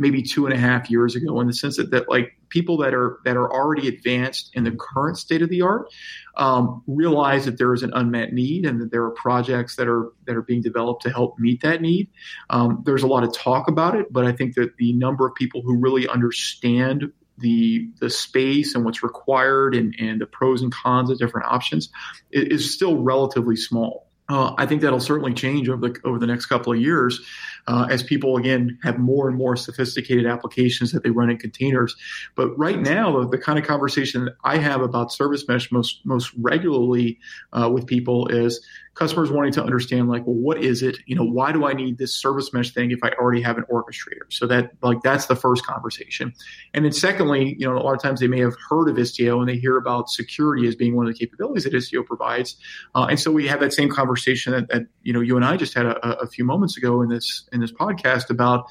maybe 0.02 0.22
two 0.22 0.44
and 0.44 0.54
a 0.54 0.58
half 0.58 0.90
years 0.90 1.16
ago 1.16 1.40
in 1.40 1.46
the 1.46 1.52
sense 1.54 1.76
that, 1.78 1.90
that 1.92 2.08
like 2.08 2.36
people 2.48 2.76
that 2.76 2.92
are 2.92 3.20
that 3.24 3.36
are 3.36 3.50
already 3.50 3.88
advanced 3.88 4.50
in 4.54 4.64
the 4.64 4.72
current 4.72 5.16
state 5.16 5.40
of 5.40 5.48
the 5.48 5.62
art 5.62 5.90
um, 6.36 6.82
realize 6.86 7.46
that 7.46 7.56
there 7.56 7.72
is 7.72 7.82
an 7.82 7.92
unmet 7.94 8.32
need 8.32 8.66
and 8.66 8.80
that 8.80 8.90
there 8.90 9.04
are 9.04 9.12
projects 9.12 9.76
that 9.76 9.88
are 9.88 10.12
that 10.26 10.36
are 10.36 10.42
being 10.42 10.60
developed 10.60 11.02
to 11.02 11.10
help 11.10 11.38
meet 11.38 11.62
that 11.62 11.80
need. 11.80 12.08
Um, 12.50 12.82
there's 12.84 13.04
a 13.04 13.06
lot 13.06 13.24
of 13.24 13.32
talk 13.32 13.68
about 13.68 13.94
it, 13.94 14.12
but 14.12 14.26
I 14.26 14.32
think 14.32 14.56
that 14.56 14.76
the 14.76 14.92
number 14.92 15.26
of 15.26 15.34
people 15.34 15.62
who 15.62 15.76
really 15.78 16.06
understand 16.08 17.12
the 17.38 17.88
the 18.00 18.10
space 18.10 18.74
and 18.74 18.84
what's 18.84 19.02
required 19.02 19.74
and, 19.74 19.94
and 19.98 20.20
the 20.20 20.26
pros 20.26 20.62
and 20.62 20.72
cons 20.72 21.10
of 21.10 21.18
different 21.18 21.46
options 21.46 21.90
is, 22.30 22.60
is 22.60 22.74
still 22.74 23.02
relatively 23.02 23.56
small. 23.56 24.08
Uh, 24.32 24.54
I 24.56 24.64
think 24.64 24.80
that'll 24.80 24.98
certainly 24.98 25.34
change 25.34 25.68
over 25.68 25.88
the 25.88 26.00
over 26.04 26.18
the 26.18 26.26
next 26.26 26.46
couple 26.46 26.72
of 26.72 26.80
years 26.80 27.20
uh, 27.66 27.86
as 27.90 28.02
people 28.02 28.38
again 28.38 28.78
have 28.82 28.98
more 28.98 29.28
and 29.28 29.36
more 29.36 29.56
sophisticated 29.56 30.24
applications 30.24 30.90
that 30.92 31.02
they 31.02 31.10
run 31.10 31.28
in 31.28 31.36
containers. 31.36 31.94
But 32.34 32.56
right 32.58 32.80
now, 32.80 33.20
the, 33.20 33.28
the 33.28 33.36
kind 33.36 33.58
of 33.58 33.66
conversation 33.66 34.24
that 34.24 34.36
I 34.42 34.56
have 34.56 34.80
about 34.80 35.12
service 35.12 35.46
mesh 35.46 35.70
most 35.70 36.00
most 36.06 36.32
regularly 36.38 37.18
uh, 37.52 37.68
with 37.70 37.86
people 37.86 38.26
is 38.28 38.66
customers 38.94 39.30
wanting 39.30 39.52
to 39.52 39.62
understand 39.62 40.08
like, 40.08 40.26
well, 40.26 40.36
what 40.36 40.62
is 40.62 40.82
it? 40.82 40.98
You 41.06 41.16
know, 41.16 41.24
why 41.24 41.52
do 41.52 41.64
I 41.64 41.72
need 41.72 41.98
this 41.98 42.14
service 42.14 42.52
mesh 42.52 42.72
thing 42.72 42.90
if 42.90 42.98
I 43.02 43.10
already 43.10 43.40
have 43.40 43.56
an 43.56 43.64
orchestrator? 43.72 44.30
So 44.30 44.46
that 44.48 44.72
like 44.82 45.00
that's 45.02 45.26
the 45.26 45.36
first 45.36 45.64
conversation. 45.66 46.32
And 46.74 46.84
then 46.84 46.92
secondly, 46.92 47.56
you 47.58 47.66
know, 47.66 47.76
a 47.76 47.80
lot 47.80 47.94
of 47.94 48.02
times 48.02 48.20
they 48.20 48.28
may 48.28 48.40
have 48.40 48.54
heard 48.68 48.88
of 48.88 48.96
Istio 48.96 49.40
and 49.40 49.48
they 49.48 49.56
hear 49.56 49.76
about 49.76 50.10
security 50.10 50.66
as 50.68 50.74
being 50.74 50.94
one 50.94 51.06
of 51.06 51.12
the 51.12 51.18
capabilities 51.18 51.64
that 51.64 51.72
Istio 51.72 52.04
provides. 52.04 52.56
Uh, 52.94 53.06
and 53.08 53.18
so 53.18 53.30
we 53.30 53.46
have 53.46 53.60
that 53.60 53.72
same 53.72 53.90
conversation 53.90 54.52
that, 54.52 54.68
that, 54.68 54.82
you 55.02 55.12
know 55.12 55.20
you 55.20 55.36
and 55.36 55.44
I 55.44 55.56
just 55.56 55.74
had 55.74 55.86
a, 55.86 56.20
a 56.20 56.26
few 56.26 56.44
moments 56.44 56.76
ago 56.76 57.02
in 57.02 57.08
this 57.08 57.48
in 57.52 57.60
this 57.60 57.72
podcast 57.72 58.30
about 58.30 58.66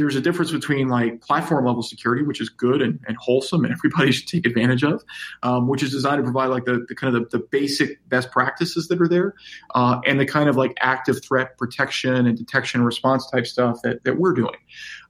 there's 0.00 0.16
a 0.16 0.20
difference 0.20 0.50
between 0.50 0.88
like 0.88 1.20
platform 1.20 1.66
level 1.66 1.82
security, 1.82 2.22
which 2.22 2.40
is 2.40 2.48
good 2.48 2.80
and, 2.80 2.98
and 3.06 3.16
wholesome, 3.18 3.64
and 3.64 3.72
everybody 3.78 4.10
should 4.10 4.26
take 4.26 4.46
advantage 4.46 4.82
of, 4.82 5.04
um, 5.42 5.68
which 5.68 5.82
is 5.82 5.90
designed 5.90 6.18
to 6.18 6.22
provide 6.24 6.46
like 6.46 6.64
the, 6.64 6.84
the 6.88 6.94
kind 6.94 7.14
of 7.14 7.30
the, 7.30 7.38
the, 7.38 7.44
basic 7.50 7.98
best 8.08 8.30
practices 8.30 8.88
that 8.88 9.00
are 9.00 9.08
there, 9.08 9.34
uh, 9.74 10.00
and 10.06 10.18
the 10.18 10.24
kind 10.24 10.48
of 10.48 10.56
like 10.56 10.72
active 10.80 11.22
threat 11.22 11.58
protection 11.58 12.26
and 12.26 12.38
detection 12.38 12.82
response 12.82 13.30
type 13.30 13.46
stuff 13.46 13.80
that, 13.82 14.02
that 14.04 14.18
we're 14.18 14.32
doing. 14.32 14.56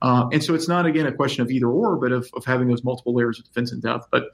Uh, 0.02 0.26
and 0.32 0.42
so 0.42 0.54
it's 0.54 0.68
not 0.68 0.86
again 0.86 1.06
a 1.06 1.12
question 1.12 1.42
of 1.42 1.50
either 1.50 1.68
or, 1.68 1.96
but 1.96 2.10
of, 2.10 2.28
of 2.34 2.44
having 2.44 2.68
those 2.68 2.82
multiple 2.82 3.14
layers 3.14 3.38
of 3.38 3.44
defense 3.44 3.70
and 3.70 3.82
depth. 3.82 4.06
But 4.10 4.24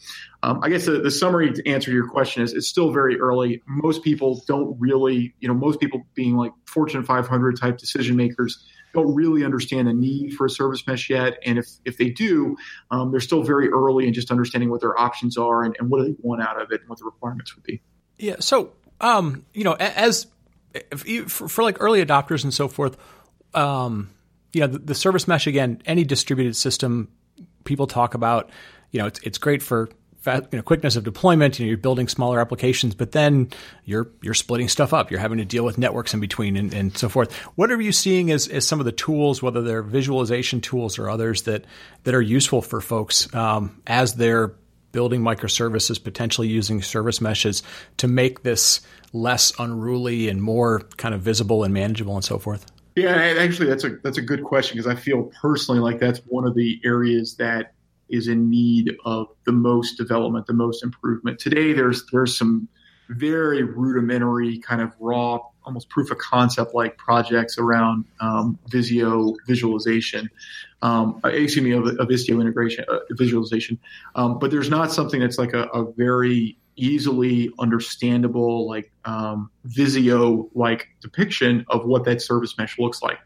um, 0.42 0.60
I 0.62 0.68
guess 0.68 0.86
the, 0.86 1.00
the 1.00 1.10
summary 1.10 1.52
to 1.52 1.68
answer 1.68 1.90
to 1.90 1.94
your 1.94 2.08
question 2.08 2.42
is 2.42 2.52
it's 2.52 2.68
still 2.68 2.92
very 2.92 3.18
early. 3.20 3.62
Most 3.66 4.02
people 4.02 4.42
don't 4.46 4.76
really, 4.78 5.34
you 5.40 5.48
know, 5.48 5.54
most 5.54 5.80
people 5.80 6.06
being 6.14 6.36
like 6.36 6.52
Fortune 6.66 7.04
500 7.04 7.58
type 7.58 7.78
decision 7.78 8.16
makers 8.16 8.64
don't 8.94 9.14
really 9.14 9.44
understand 9.44 9.88
the 9.88 9.92
need 9.92 10.34
for 10.34 10.46
a 10.46 10.50
service 10.50 10.86
mesh 10.86 11.10
yet. 11.10 11.38
And 11.44 11.58
if, 11.58 11.66
if 11.84 11.98
they 11.98 12.10
do, 12.10 12.56
um, 12.90 13.10
they're 13.10 13.20
still 13.20 13.42
very 13.42 13.68
early 13.68 14.06
in 14.06 14.14
just 14.14 14.30
understanding 14.30 14.70
what 14.70 14.80
their 14.80 14.98
options 14.98 15.36
are 15.36 15.62
and, 15.62 15.76
and, 15.78 15.90
what 15.90 16.04
they 16.04 16.14
want 16.20 16.42
out 16.42 16.60
of 16.60 16.72
it 16.72 16.80
and 16.80 16.88
what 16.88 16.98
the 16.98 17.04
requirements 17.04 17.54
would 17.54 17.64
be. 17.64 17.82
Yeah. 18.18 18.36
So, 18.40 18.72
um, 19.00 19.44
you 19.52 19.64
know, 19.64 19.74
as 19.74 20.26
for, 20.96 21.48
for, 21.48 21.62
like 21.62 21.76
early 21.80 22.04
adopters 22.04 22.44
and 22.44 22.52
so 22.52 22.68
forth, 22.68 22.96
um, 23.54 24.10
you 24.52 24.60
know, 24.60 24.66
the, 24.66 24.78
the 24.78 24.94
service 24.94 25.28
mesh 25.28 25.46
again, 25.46 25.82
any 25.84 26.04
distributed 26.04 26.56
system 26.56 27.08
people 27.64 27.86
talk 27.86 28.14
about, 28.14 28.50
you 28.90 29.00
know, 29.00 29.06
it's, 29.06 29.20
it's 29.20 29.38
great 29.38 29.62
for 29.62 29.90
you 30.26 30.58
know, 30.58 30.62
quickness 30.62 30.96
of 30.96 31.04
deployment. 31.04 31.58
You 31.58 31.66
know, 31.66 31.68
you're 31.68 31.78
building 31.78 32.08
smaller 32.08 32.40
applications, 32.40 32.94
but 32.94 33.12
then 33.12 33.50
you're 33.84 34.10
you're 34.22 34.34
splitting 34.34 34.68
stuff 34.68 34.92
up. 34.92 35.10
You're 35.10 35.20
having 35.20 35.38
to 35.38 35.44
deal 35.44 35.64
with 35.64 35.78
networks 35.78 36.14
in 36.14 36.20
between 36.20 36.56
and, 36.56 36.72
and 36.74 36.96
so 36.96 37.08
forth. 37.08 37.32
What 37.56 37.70
are 37.70 37.80
you 37.80 37.92
seeing 37.92 38.30
as, 38.30 38.48
as 38.48 38.66
some 38.66 38.80
of 38.80 38.86
the 38.86 38.92
tools, 38.92 39.42
whether 39.42 39.62
they're 39.62 39.82
visualization 39.82 40.60
tools 40.60 40.98
or 40.98 41.08
others 41.08 41.42
that 41.42 41.64
that 42.04 42.14
are 42.14 42.22
useful 42.22 42.62
for 42.62 42.80
folks 42.80 43.32
um, 43.34 43.80
as 43.86 44.14
they're 44.14 44.54
building 44.92 45.20
microservices, 45.20 46.02
potentially 46.02 46.48
using 46.48 46.80
service 46.80 47.20
meshes 47.20 47.62
to 47.98 48.08
make 48.08 48.42
this 48.42 48.80
less 49.12 49.52
unruly 49.58 50.28
and 50.28 50.42
more 50.42 50.80
kind 50.96 51.14
of 51.14 51.20
visible 51.20 51.64
and 51.64 51.74
manageable 51.74 52.14
and 52.14 52.24
so 52.24 52.38
forth? 52.38 52.66
Yeah, 52.96 53.14
actually, 53.14 53.68
that's 53.68 53.84
a 53.84 53.96
that's 54.02 54.16
a 54.16 54.22
good 54.22 54.42
question 54.42 54.78
because 54.78 54.90
I 54.90 54.98
feel 54.98 55.30
personally 55.40 55.80
like 55.80 56.00
that's 56.00 56.20
one 56.28 56.46
of 56.46 56.54
the 56.54 56.80
areas 56.82 57.36
that 57.36 57.74
is 58.08 58.28
in 58.28 58.48
need 58.48 58.96
of 59.04 59.28
the 59.44 59.52
most 59.52 59.96
development, 59.96 60.46
the 60.46 60.52
most 60.52 60.82
improvement. 60.82 61.38
Today, 61.38 61.72
there's 61.72 62.04
there's 62.12 62.36
some 62.36 62.68
very 63.08 63.62
rudimentary 63.62 64.58
kind 64.58 64.80
of 64.80 64.92
raw 64.98 65.38
almost 65.66 65.88
proof 65.90 66.10
of 66.10 66.18
concept 66.18 66.74
like 66.74 66.96
projects 66.96 67.58
around 67.58 68.04
um, 68.20 68.58
Visio 68.68 69.34
visualization, 69.46 70.30
um, 70.82 71.20
excuse 71.24 71.64
me, 71.64 71.72
of, 71.72 71.86
of 71.86 72.08
Istio 72.08 72.40
integration 72.40 72.84
uh, 72.88 72.98
visualization. 73.10 73.78
Um, 74.14 74.38
but 74.38 74.50
there's 74.50 74.70
not 74.70 74.92
something 74.92 75.20
that's 75.20 75.38
like 75.38 75.52
a, 75.54 75.64
a 75.64 75.92
very 75.92 76.56
easily 76.76 77.50
understandable, 77.58 78.68
like 78.68 78.92
um, 79.04 79.50
Visio 79.64 80.48
like 80.54 80.88
depiction 81.00 81.64
of 81.68 81.84
what 81.86 82.04
that 82.04 82.22
service 82.22 82.56
mesh 82.58 82.78
looks 82.78 83.02
like. 83.02 83.18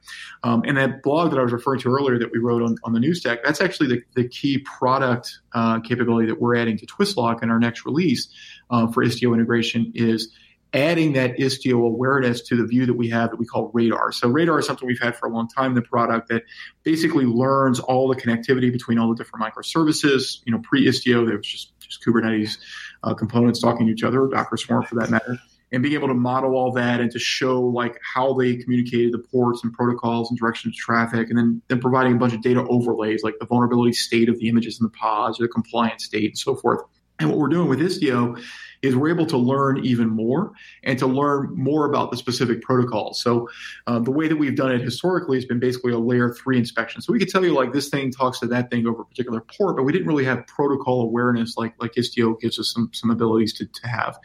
Um, 0.43 0.63
and 0.67 0.77
that 0.77 1.03
blog 1.03 1.31
that 1.31 1.39
I 1.39 1.43
was 1.43 1.53
referring 1.53 1.81
to 1.81 1.89
earlier 1.89 2.19
that 2.19 2.31
we 2.33 2.39
wrote 2.39 2.63
on, 2.63 2.77
on 2.85 2.93
the 2.93 3.01
New 3.01 3.15
Stack, 3.15 3.41
that's 3.45 3.61
actually 3.61 3.89
the, 3.89 4.03
the 4.15 4.29
key 4.29 4.59
product 4.59 5.41
uh, 5.53 5.81
capability 5.81 6.27
that 6.29 6.41
we're 6.41 6.57
adding 6.57 6.79
to 6.79 6.87
Twistlock 6.87 7.43
in 7.43 7.51
our 7.51 7.59
next 7.59 7.85
release 7.85 8.29
uh, 8.71 8.87
for 8.87 9.05
Istio 9.05 9.35
integration 9.35 9.93
is 9.95 10.33
adding 10.73 11.15
that 11.15 11.37
Istio 11.37 11.85
awareness 11.85 12.43
to 12.43 12.57
the 12.57 12.65
view 12.65 12.87
that 12.87 12.95
we 12.95 13.09
have 13.09 13.31
that 13.31 13.37
we 13.39 13.47
call 13.47 13.71
radar. 13.75 14.13
So 14.13 14.29
radar 14.29 14.61
is 14.61 14.67
something 14.67 14.87
we've 14.87 15.01
had 15.01 15.17
for 15.17 15.29
a 15.29 15.33
long 15.33 15.49
time 15.49 15.73
in 15.73 15.75
the 15.75 15.83
product 15.83 16.29
that 16.29 16.45
basically 16.85 17.25
learns 17.25 17.81
all 17.81 18.09
the 18.09 18.15
connectivity 18.15 18.71
between 18.71 18.99
all 18.99 19.09
the 19.09 19.17
different 19.17 19.45
microservices. 19.45 20.41
You 20.45 20.53
know, 20.53 20.61
pre-Istio, 20.63 21.27
there 21.27 21.37
was 21.37 21.47
just, 21.47 21.79
just 21.81 22.05
Kubernetes 22.05 22.59
uh, 23.03 23.15
components 23.15 23.61
talking 23.61 23.87
to 23.87 23.93
each 23.93 24.03
other, 24.03 24.27
Docker 24.29 24.57
Swarm 24.57 24.85
for 24.85 24.97
that 24.97 25.11
matter, 25.11 25.39
and 25.73 25.83
being 25.83 25.95
able 25.95 26.09
to 26.09 26.15
model 26.15 26.55
all 26.55 26.73
that 26.73 27.01
and 27.01 27.11
to 27.13 27.19
show 27.19 27.61
like 27.61 27.99
how 28.15 28.35
they 28.35 28.57
communicated 28.57 29.13
the 29.13 29.19
ports 29.19 29.63
and 29.63 29.73
protocols 29.73 30.31
and 30.31 30.39
directions 30.39 30.75
of 30.75 30.77
traffic, 30.77 31.29
and 31.29 31.39
then 31.39 31.63
then 31.69 31.81
providing 31.81 32.15
a 32.15 32.17
bunch 32.17 32.33
of 32.33 32.43
data 32.43 32.67
overlays 32.69 33.23
like 33.23 33.35
the 33.41 33.47
vulnerability 33.47 33.93
state 33.93 34.29
of 34.29 34.39
the 34.39 34.49
images 34.49 34.81
in 34.81 34.85
the 34.85 34.91
pods, 34.91 35.41
or 35.41 35.45
the 35.45 35.49
compliance 35.49 36.05
state, 36.05 36.31
and 36.31 36.39
so 36.39 36.55
forth. 36.55 36.81
And 37.19 37.29
what 37.29 37.39
we're 37.39 37.49
doing 37.49 37.69
with 37.69 37.81
Istio 37.81 38.43
is 38.83 38.97
we're 38.97 39.11
able 39.11 39.27
to 39.27 39.37
learn 39.37 39.85
even 39.85 40.09
more 40.09 40.53
and 40.83 40.99
to 40.99 41.07
learn 41.07 41.55
more 41.55 41.87
about 41.87 42.11
the 42.11 42.17
specific 42.17 42.63
protocols. 42.63 43.23
So 43.23 43.49
uh, 43.87 43.99
the 43.99 44.11
way 44.11 44.27
that 44.27 44.37
we've 44.37 44.57
done 44.57 44.73
it 44.73 44.81
historically 44.81 45.37
has 45.37 45.45
been 45.45 45.61
basically 45.61 45.93
a 45.93 45.99
layer 45.99 46.33
three 46.33 46.59
inspection. 46.59 47.03
So 47.03 47.13
we 47.13 47.19
could 47.19 47.29
tell 47.29 47.45
you 47.45 47.53
like 47.53 47.73
this 47.73 47.91
thing 47.91 48.11
talks 48.11 48.41
to 48.41 48.47
that 48.47 48.71
thing 48.71 48.87
over 48.87 49.03
a 49.03 49.05
particular 49.05 49.41
port, 49.41 49.77
but 49.77 49.83
we 49.83 49.93
didn't 49.93 50.09
really 50.09 50.25
have 50.25 50.47
protocol 50.47 51.03
awareness 51.03 51.57
like 51.57 51.75
like 51.79 51.93
Istio 51.95 52.41
gives 52.41 52.59
us 52.59 52.73
some 52.73 52.91
some 52.93 53.11
abilities 53.11 53.53
to, 53.55 53.67
to 53.67 53.89
have. 53.89 54.19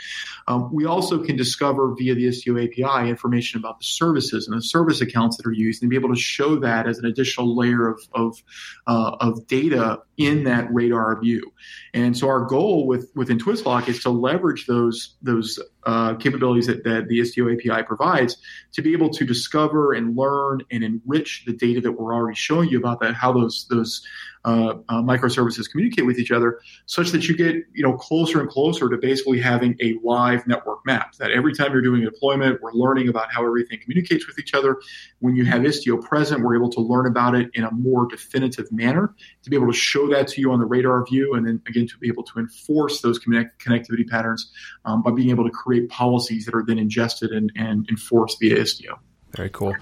Um, 0.47 0.73
we 0.73 0.85
also 0.85 1.21
can 1.23 1.35
discover 1.35 1.93
via 1.97 2.15
the 2.15 2.27
Istio 2.27 2.63
API 2.63 3.09
information 3.09 3.59
about 3.59 3.79
the 3.79 3.85
services 3.85 4.47
and 4.47 4.57
the 4.57 4.61
service 4.61 5.01
accounts 5.01 5.37
that 5.37 5.45
are 5.45 5.53
used 5.53 5.81
and 5.81 5.89
be 5.89 5.95
able 5.95 6.13
to 6.13 6.19
show 6.19 6.57
that 6.59 6.87
as 6.87 6.97
an 6.97 7.05
additional 7.05 7.55
layer 7.55 7.87
of 7.87 7.99
of, 8.13 8.43
uh, 8.87 9.17
of 9.19 9.47
data 9.47 10.01
in 10.17 10.45
that 10.45 10.73
radar 10.73 11.19
view. 11.19 11.51
And 11.93 12.17
so 12.17 12.27
our 12.27 12.45
goal 12.45 12.87
with 12.87 13.11
within 13.15 13.37
Twistlock 13.37 13.89
is 13.89 14.01
to 14.03 14.09
leverage 14.09 14.44
those 14.67 15.15
those 15.21 15.59
uh, 15.85 16.15
capabilities 16.15 16.67
that, 16.67 16.83
that 16.83 17.07
the 17.07 17.19
Istio 17.19 17.53
API 17.53 17.83
provides 17.83 18.37
to 18.73 18.81
be 18.81 18.93
able 18.93 19.09
to 19.09 19.25
discover 19.25 19.93
and 19.93 20.15
learn 20.15 20.61
and 20.71 20.83
enrich 20.83 21.43
the 21.45 21.53
data 21.53 21.81
that 21.81 21.91
we're 21.91 22.13
already 22.13 22.35
showing 22.35 22.69
you 22.69 22.77
about 22.77 22.99
that 23.01 23.13
how 23.13 23.31
those 23.31 23.65
those 23.69 24.05
uh, 24.45 24.75
uh, 24.89 25.01
microservices 25.01 25.69
communicate 25.69 26.05
with 26.05 26.19
each 26.19 26.31
other, 26.31 26.59
such 26.85 27.09
that 27.09 27.27
you 27.27 27.35
get 27.35 27.55
you 27.73 27.83
know 27.83 27.93
closer 27.93 28.39
and 28.39 28.49
closer 28.49 28.87
to 28.87 28.97
basically 28.97 29.39
having 29.39 29.75
a 29.81 29.95
live 30.03 30.45
network 30.47 30.85
map. 30.85 31.15
That 31.15 31.31
every 31.31 31.53
time 31.53 31.73
you're 31.73 31.81
doing 31.81 32.03
a 32.03 32.05
deployment, 32.05 32.61
we're 32.61 32.73
learning 32.73 33.09
about 33.09 33.31
how 33.33 33.45
everything 33.45 33.79
communicates 33.81 34.27
with 34.27 34.37
each 34.39 34.53
other. 34.53 34.77
When 35.19 35.35
you 35.35 35.45
have 35.45 35.61
Istio 35.63 36.01
present, 36.01 36.43
we're 36.43 36.55
able 36.55 36.69
to 36.69 36.79
learn 36.79 37.07
about 37.07 37.35
it 37.35 37.49
in 37.55 37.63
a 37.63 37.71
more 37.71 38.07
definitive 38.07 38.71
manner 38.71 39.13
to 39.43 39.49
be 39.49 39.55
able 39.55 39.67
to 39.67 39.77
show 39.77 40.07
that 40.09 40.27
to 40.29 40.41
you 40.41 40.51
on 40.51 40.59
the 40.59 40.65
radar 40.65 41.03
view, 41.05 41.33
and 41.33 41.47
then 41.47 41.61
again 41.67 41.87
to 41.87 41.97
be 41.97 42.07
able 42.07 42.23
to 42.23 42.39
enforce 42.39 43.01
those 43.01 43.17
connect- 43.17 43.63
connectivity 43.63 44.07
patterns 44.07 44.51
um, 44.85 45.01
by 45.01 45.11
being 45.11 45.31
able 45.31 45.43
to 45.43 45.51
create 45.51 45.89
policies 45.89 46.45
that 46.45 46.53
are 46.53 46.63
then 46.63 46.77
ingested 46.77 47.31
and, 47.31 47.51
and 47.55 47.89
enforced 47.89 48.39
via 48.39 48.57
Istio. 48.57 48.99
Very 49.35 49.49
cool. 49.49 49.75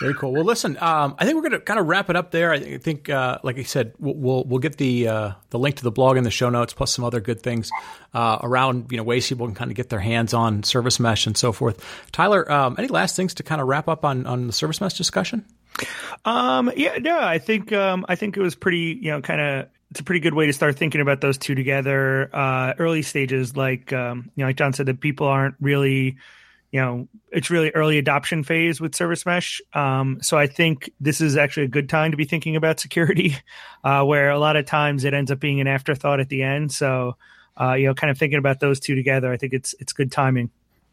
Very 0.00 0.14
cool. 0.14 0.32
Well, 0.32 0.44
listen, 0.44 0.76
um, 0.80 1.16
I 1.18 1.24
think 1.24 1.36
we're 1.36 1.42
going 1.42 1.52
to 1.52 1.60
kind 1.60 1.80
of 1.80 1.86
wrap 1.86 2.08
it 2.10 2.16
up 2.16 2.30
there. 2.30 2.52
I 2.52 2.78
think, 2.78 3.10
uh, 3.10 3.38
like 3.42 3.58
I 3.58 3.64
said, 3.64 3.94
we'll 3.98 4.14
we'll, 4.14 4.44
we'll 4.44 4.58
get 4.60 4.76
the 4.76 5.08
uh, 5.08 5.32
the 5.50 5.58
link 5.58 5.76
to 5.76 5.82
the 5.82 5.90
blog 5.90 6.16
in 6.16 6.24
the 6.24 6.30
show 6.30 6.50
notes, 6.50 6.72
plus 6.72 6.92
some 6.92 7.04
other 7.04 7.20
good 7.20 7.42
things 7.42 7.70
uh, 8.14 8.38
around 8.42 8.90
you 8.90 8.96
know 8.96 9.02
ways 9.02 9.28
people 9.28 9.46
can 9.46 9.54
kind 9.54 9.70
of 9.70 9.76
get 9.76 9.88
their 9.88 10.00
hands 10.00 10.34
on 10.34 10.62
service 10.62 11.00
mesh 11.00 11.26
and 11.26 11.36
so 11.36 11.52
forth. 11.52 11.84
Tyler, 12.12 12.50
um, 12.50 12.76
any 12.78 12.88
last 12.88 13.16
things 13.16 13.34
to 13.34 13.42
kind 13.42 13.60
of 13.60 13.66
wrap 13.66 13.88
up 13.88 14.04
on 14.04 14.26
on 14.26 14.46
the 14.46 14.52
service 14.52 14.80
mesh 14.80 14.94
discussion? 14.94 15.44
Um, 16.24 16.70
yeah, 16.76 16.98
no, 16.98 17.18
I 17.18 17.38
think 17.38 17.72
um, 17.72 18.04
I 18.08 18.14
think 18.14 18.36
it 18.36 18.40
was 18.40 18.54
pretty, 18.54 18.98
you 19.00 19.10
know, 19.10 19.20
kind 19.20 19.40
of 19.40 19.68
it's 19.90 20.00
a 20.00 20.04
pretty 20.04 20.20
good 20.20 20.34
way 20.34 20.46
to 20.46 20.52
start 20.52 20.76
thinking 20.76 21.00
about 21.00 21.20
those 21.20 21.38
two 21.38 21.54
together. 21.54 22.28
Uh, 22.32 22.74
early 22.78 23.02
stages, 23.02 23.56
like 23.56 23.92
um, 23.92 24.30
you 24.34 24.42
know, 24.42 24.48
like 24.48 24.56
John 24.56 24.72
said, 24.72 24.86
that 24.86 25.00
people 25.00 25.26
aren't 25.26 25.54
really 25.60 26.16
you 26.70 26.80
know 26.80 27.08
it's 27.30 27.50
really 27.50 27.70
early 27.70 27.98
adoption 27.98 28.44
phase 28.44 28.80
with 28.80 28.94
service 28.94 29.24
mesh 29.24 29.60
um, 29.74 30.18
so 30.22 30.36
i 30.36 30.46
think 30.46 30.90
this 31.00 31.20
is 31.20 31.36
actually 31.36 31.64
a 31.64 31.68
good 31.68 31.88
time 31.88 32.10
to 32.10 32.16
be 32.16 32.24
thinking 32.24 32.56
about 32.56 32.80
security 32.80 33.36
uh, 33.84 34.02
where 34.02 34.30
a 34.30 34.38
lot 34.38 34.56
of 34.56 34.66
times 34.66 35.04
it 35.04 35.14
ends 35.14 35.30
up 35.30 35.40
being 35.40 35.60
an 35.60 35.66
afterthought 35.66 36.20
at 36.20 36.28
the 36.28 36.42
end 36.42 36.72
so 36.72 37.16
uh, 37.60 37.74
you 37.74 37.86
know 37.86 37.94
kind 37.94 38.10
of 38.10 38.18
thinking 38.18 38.38
about 38.38 38.60
those 38.60 38.80
two 38.80 38.94
together 38.94 39.32
i 39.32 39.36
think 39.36 39.52
it's 39.52 39.74
it's 39.80 39.92
good 39.92 40.12
timing 40.12 40.50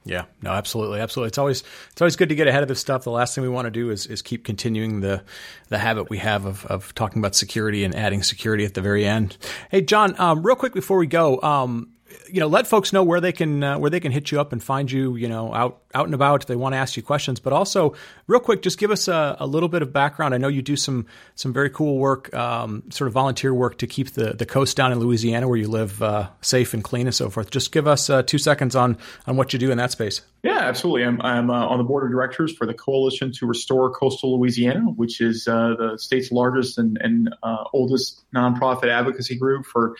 yeah, 0.08 0.26
no, 0.44 0.52
absolutely, 0.52 1.00
absolutely. 1.00 1.30
It's 1.30 1.40
always 1.40 1.64
it's 1.92 2.00
always 2.00 2.16
good 2.16 2.30
to 2.30 2.36
get 2.36 2.48
ahead 2.48 2.62
of 2.62 2.70
this 2.70 2.80
stuff. 2.80 3.04
The 3.04 3.12
last 3.12 3.34
thing 3.34 3.42
we 3.42 3.50
want 3.50 3.66
to 3.66 3.72
do 3.72 3.90
is 3.90 4.06
is 4.06 4.22
keep 4.22 4.46
continuing 4.46 5.02
the 5.02 5.24
the 5.70 5.80
habit 5.80 6.12
we 6.12 6.20
have 6.20 6.46
of 6.46 6.64
of 6.68 6.94
talking 6.94 7.20
about 7.20 7.34
security 7.34 7.84
and 7.84 7.96
adding 7.96 8.22
security 8.22 8.66
at 8.66 8.76
the 8.76 8.82
very 8.82 9.04
end. 9.04 9.36
Hey, 9.72 9.82
John, 9.82 10.18
um, 10.20 10.46
real 10.46 10.56
quick 10.56 10.74
before 10.74 11.00
we 11.00 11.08
go, 11.08 11.42
um, 11.42 11.90
you 12.32 12.40
know, 12.40 12.48
let 12.48 12.68
folks 12.68 12.94
know 12.94 13.04
where 13.04 13.20
they 13.20 13.32
can 13.32 13.64
uh, 13.64 13.78
where 13.78 13.90
they 13.90 14.00
can 14.00 14.12
hit 14.12 14.32
you 14.32 14.40
up 14.40 14.52
and 14.52 14.62
find 14.62 14.92
you. 14.92 15.16
You 15.16 15.28
know, 15.28 15.54
out 15.54 15.82
out 15.94 16.06
and 16.06 16.14
about 16.14 16.44
if 16.44 16.48
they 16.48 16.56
want 16.56 16.74
to 16.74 16.78
ask 16.78 16.98
you 16.98 17.04
questions. 17.04 17.40
But 17.40 17.54
also, 17.54 17.96
real 18.28 18.40
quick, 18.40 18.62
just 18.62 18.78
give 18.78 18.92
us 18.92 19.08
a, 19.08 19.38
a 19.40 19.48
little 19.48 19.70
bit 19.70 19.82
of 19.82 19.94
background. 19.94 20.34
I 20.34 20.38
know 20.38 20.48
you 20.48 20.62
do 20.62 20.76
some 20.76 21.08
some 21.36 21.54
very 21.54 21.70
cool 21.70 21.98
work, 21.98 22.34
um, 22.34 22.84
sort 22.92 23.08
of 23.08 23.14
volunteer 23.14 23.54
work 23.54 23.78
to 23.80 23.88
keep 23.88 24.12
the 24.12 24.34
the 24.34 24.46
coast 24.46 24.78
down 24.78 24.92
in 24.92 25.00
Louisiana 25.00 25.48
where 25.48 25.58
you 25.58 25.68
live 25.68 26.02
uh, 26.04 26.30
safe 26.42 26.74
and 26.74 26.84
clean 26.84 27.08
and 27.08 27.16
so 27.16 27.30
forth. 27.30 27.50
Just 27.50 27.72
give 27.72 27.88
us 27.88 28.10
uh, 28.10 28.22
two 28.24 28.38
seconds 28.38 28.76
on 28.76 28.98
on 29.26 29.38
what 29.38 29.54
you 29.54 29.60
do 29.60 29.72
in 29.72 29.78
that 29.78 29.92
space. 29.92 30.22
Yeah, 30.44 30.60
absolutely. 30.60 31.06
I'm, 31.06 31.20
I'm 31.24 31.50
uh, 31.50 31.66
on 31.66 31.80
the 31.80 31.84
board 31.84 32.04
of 32.04 32.12
directors 32.12 32.56
for 32.56 32.68
the 32.68 32.74
Coalition 32.76 33.32
to 33.32 33.48
Restore 33.48 33.90
Coastal 33.92 34.38
Louisiana, 34.38 34.82
which 34.82 35.20
is 35.20 35.48
uh, 35.48 35.74
the 35.76 35.98
state's 35.98 36.32
largest 36.32 36.78
and, 36.78 37.00
and 37.02 37.34
uh, 37.42 37.64
oldest 37.74 38.24
nonprofit 38.32 38.90
advocacy 38.90 39.40
group 39.40 39.66
for 39.66 39.96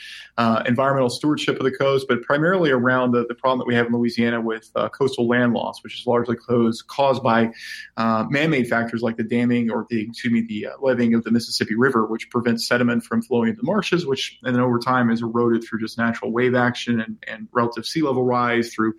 environmental 0.68 1.10
stewardship 1.10 1.58
of 1.58 1.64
the 1.64 1.72
coast, 1.72 1.95
but 2.04 2.24
primarily 2.24 2.72
around 2.72 3.12
the, 3.12 3.26
the 3.28 3.36
problem 3.36 3.60
that 3.60 3.68
we 3.68 3.76
have 3.76 3.86
in 3.86 3.94
Louisiana 3.94 4.42
with 4.42 4.70
uh, 4.76 4.90
coastal 4.90 5.28
land 5.28 5.54
loss, 5.54 5.84
which 5.84 6.00
is 6.00 6.06
largely 6.06 6.36
caused, 6.36 6.88
caused 6.88 7.24
by 7.24 7.52
uh, 7.96 8.26
man-made 8.30 8.68
factors 8.68 9.02
like 9.02 9.16
the 9.16 9.24
damming 9.24 9.72
or 9.72 9.86
the 9.90 10.02
excuse 10.02 10.34
me 10.34 10.42
the 10.42 10.68
leveeing 10.82 11.14
of 11.14 11.24
the 11.24 11.32
Mississippi 11.32 11.76
River, 11.76 12.06
which 12.06 12.30
prevents 12.30 12.68
sediment 12.68 13.04
from 13.04 13.22
flowing 13.22 13.50
into 13.50 13.62
the 13.62 13.66
marshes, 13.66 14.06
which 14.06 14.38
and 14.44 14.54
then 14.54 14.62
over 14.62 14.80
time 14.80 15.10
is 15.10 15.22
eroded 15.22 15.64
through 15.64 15.80
just 15.80 15.98
natural 15.98 16.32
wave 16.32 16.56
action 16.56 17.00
and, 17.00 17.24
and 17.28 17.48
relative 17.54 17.86
sea 17.86 18.02
level 18.02 18.24
rise 18.24 18.74
through 18.74 18.94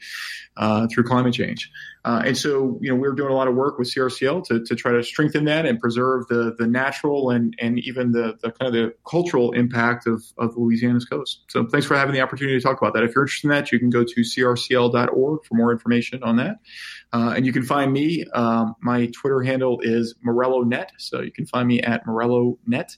through 0.91 1.05
climate 1.05 1.35
change. 1.35 1.71
Uh, 2.07 2.23
and 2.25 2.39
so, 2.39 2.79
you 2.81 2.89
know, 2.89 2.95
we're 2.95 3.13
doing 3.13 3.33
a 3.33 3.35
lot 3.35 3.49
of 3.49 3.57
work 3.57 3.79
with 3.79 3.93
CRCL 3.93 4.45
to, 4.45 4.65
to 4.65 4.77
try 4.77 4.93
to 4.93 5.03
strengthen 5.03 5.45
that 5.47 5.67
and 5.67 5.81
preserve 5.81 6.29
the 6.29 6.55
the 6.57 6.67
natural 6.67 7.31
and 7.31 7.57
and 7.59 7.81
even 7.81 8.13
the, 8.13 8.39
the 8.43 8.53
kind 8.53 8.69
of 8.69 8.73
the 8.73 8.95
cultural 9.05 9.51
impact 9.53 10.07
of, 10.07 10.23
of 10.39 10.57
Louisiana's 10.57 11.05
coast. 11.05 11.41
So 11.49 11.67
thanks 11.67 11.85
for 11.85 11.97
having 11.97 12.15
the 12.15 12.21
opportunity 12.21 12.57
to 12.57 12.63
talk 12.63 12.79
about 12.87 12.95
that. 12.95 13.05
If 13.05 13.15
you're 13.15 13.25
interested 13.25 13.47
in 13.47 13.51
that, 13.51 13.73
you 13.73 13.79
can 13.79 13.91
go 13.91 14.05
to 14.05 14.21
crcl.org 14.21 15.45
for 15.45 15.55
more 15.55 15.73
information 15.73 16.23
on 16.23 16.37
that. 16.37 16.57
Uh, 17.13 17.35
and 17.37 17.47
you 17.47 17.53
can 17.53 17.65
find 17.65 17.93
me. 17.93 18.25
Um, 18.35 18.75
my 18.81 19.07
Twitter 19.07 19.43
handle 19.43 19.81
is 19.83 20.15
MorelloNet. 20.27 20.89
So 20.99 21.21
you 21.21 21.33
can 21.33 21.47
find 21.47 21.67
me 21.67 21.81
at 21.81 22.07
MorelloNet. 22.07 22.97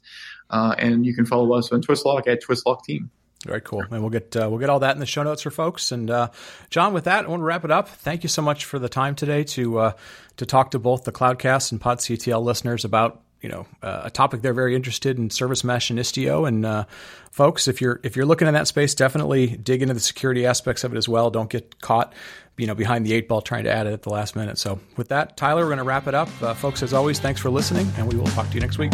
Uh, 0.51 0.75
and 0.79 1.05
you 1.05 1.15
can 1.15 1.27
follow 1.27 1.53
us 1.55 1.73
on 1.73 1.83
Twistlock 1.83 2.27
at 2.27 2.43
Twistlock 2.43 2.85
Team. 2.85 3.11
Very 3.47 3.61
cool, 3.61 3.85
and 3.89 4.01
we'll 4.01 4.11
get 4.11 4.35
uh, 4.35 4.49
we'll 4.51 4.59
get 4.59 4.69
all 4.69 4.81
that 4.81 4.97
in 4.97 4.99
the 4.99 5.07
show 5.07 5.23
notes 5.23 5.43
for 5.43 5.51
folks. 5.51 5.93
And 5.93 6.11
uh, 6.11 6.31
John, 6.71 6.93
with 6.93 7.05
that, 7.05 7.25
I 7.25 7.29
want 7.29 7.41
to 7.41 7.45
wrap 7.45 7.65
it 7.65 7.71
up. 7.71 7.89
Thank 7.89 8.25
you 8.25 8.29
so 8.29 8.43
much 8.43 8.65
for 8.65 8.81
the 8.81 8.89
time 8.89 9.15
today 9.15 9.45
to 9.45 9.79
uh, 9.79 9.93
to 10.39 10.47
talk 10.47 10.73
to 10.73 10.81
both 10.81 11.05
the 11.05 11.13
Cloudcast 11.13 11.71
and 11.71 11.81
PodCTL 11.81 12.43
listeners 12.43 12.85
about 12.85 13.23
you 13.41 13.49
know 13.49 13.67
uh, 13.83 14.03
a 14.05 14.11
topic 14.11 14.43
they're 14.43 14.53
very 14.53 14.75
interested 14.75 15.19
in 15.19 15.31
service 15.31 15.65
mesh 15.65 15.91
and 15.91 15.99
Istio. 15.99 16.47
And 16.47 16.65
uh, 16.67 16.85
folks, 17.31 17.69
if 17.69 17.81
you're 17.81 18.01
if 18.03 18.17
you're 18.17 18.27
looking 18.27 18.49
in 18.49 18.55
that 18.55 18.69
space, 18.69 18.95
definitely 18.95 19.49
dig 19.49 19.83
into 19.83 19.95
the 19.95 20.01
security 20.01 20.47
aspects 20.47 20.85
of 20.85 20.93
it 20.95 20.99
as 20.99 21.09
well. 21.09 21.31
Don't 21.31 21.51
get 21.51 21.81
caught 21.81 22.13
you 22.57 22.67
know 22.67 22.75
behind 22.75 23.07
the 23.07 23.13
eight 23.13 23.29
ball 23.29 23.41
trying 23.41 23.65
to 23.65 23.71
add 23.73 23.87
it 23.87 23.93
at 23.93 24.03
the 24.03 24.11
last 24.11 24.37
minute. 24.37 24.59
So 24.59 24.81
with 24.97 25.09
that, 25.09 25.37
Tyler, 25.37 25.63
we're 25.63 25.69
going 25.69 25.79
to 25.79 25.85
wrap 25.85 26.07
it 26.07 26.15
up. 26.15 26.29
Uh, 26.43 26.55
folks, 26.55 26.83
as 26.83 26.93
always, 26.93 27.19
thanks 27.19 27.41
for 27.41 27.51
listening, 27.51 27.91
and 27.97 28.11
we 28.13 28.19
will 28.19 28.27
talk 28.27 28.49
to 28.49 28.55
you 28.55 28.61
next 28.61 28.79
week. 28.79 28.93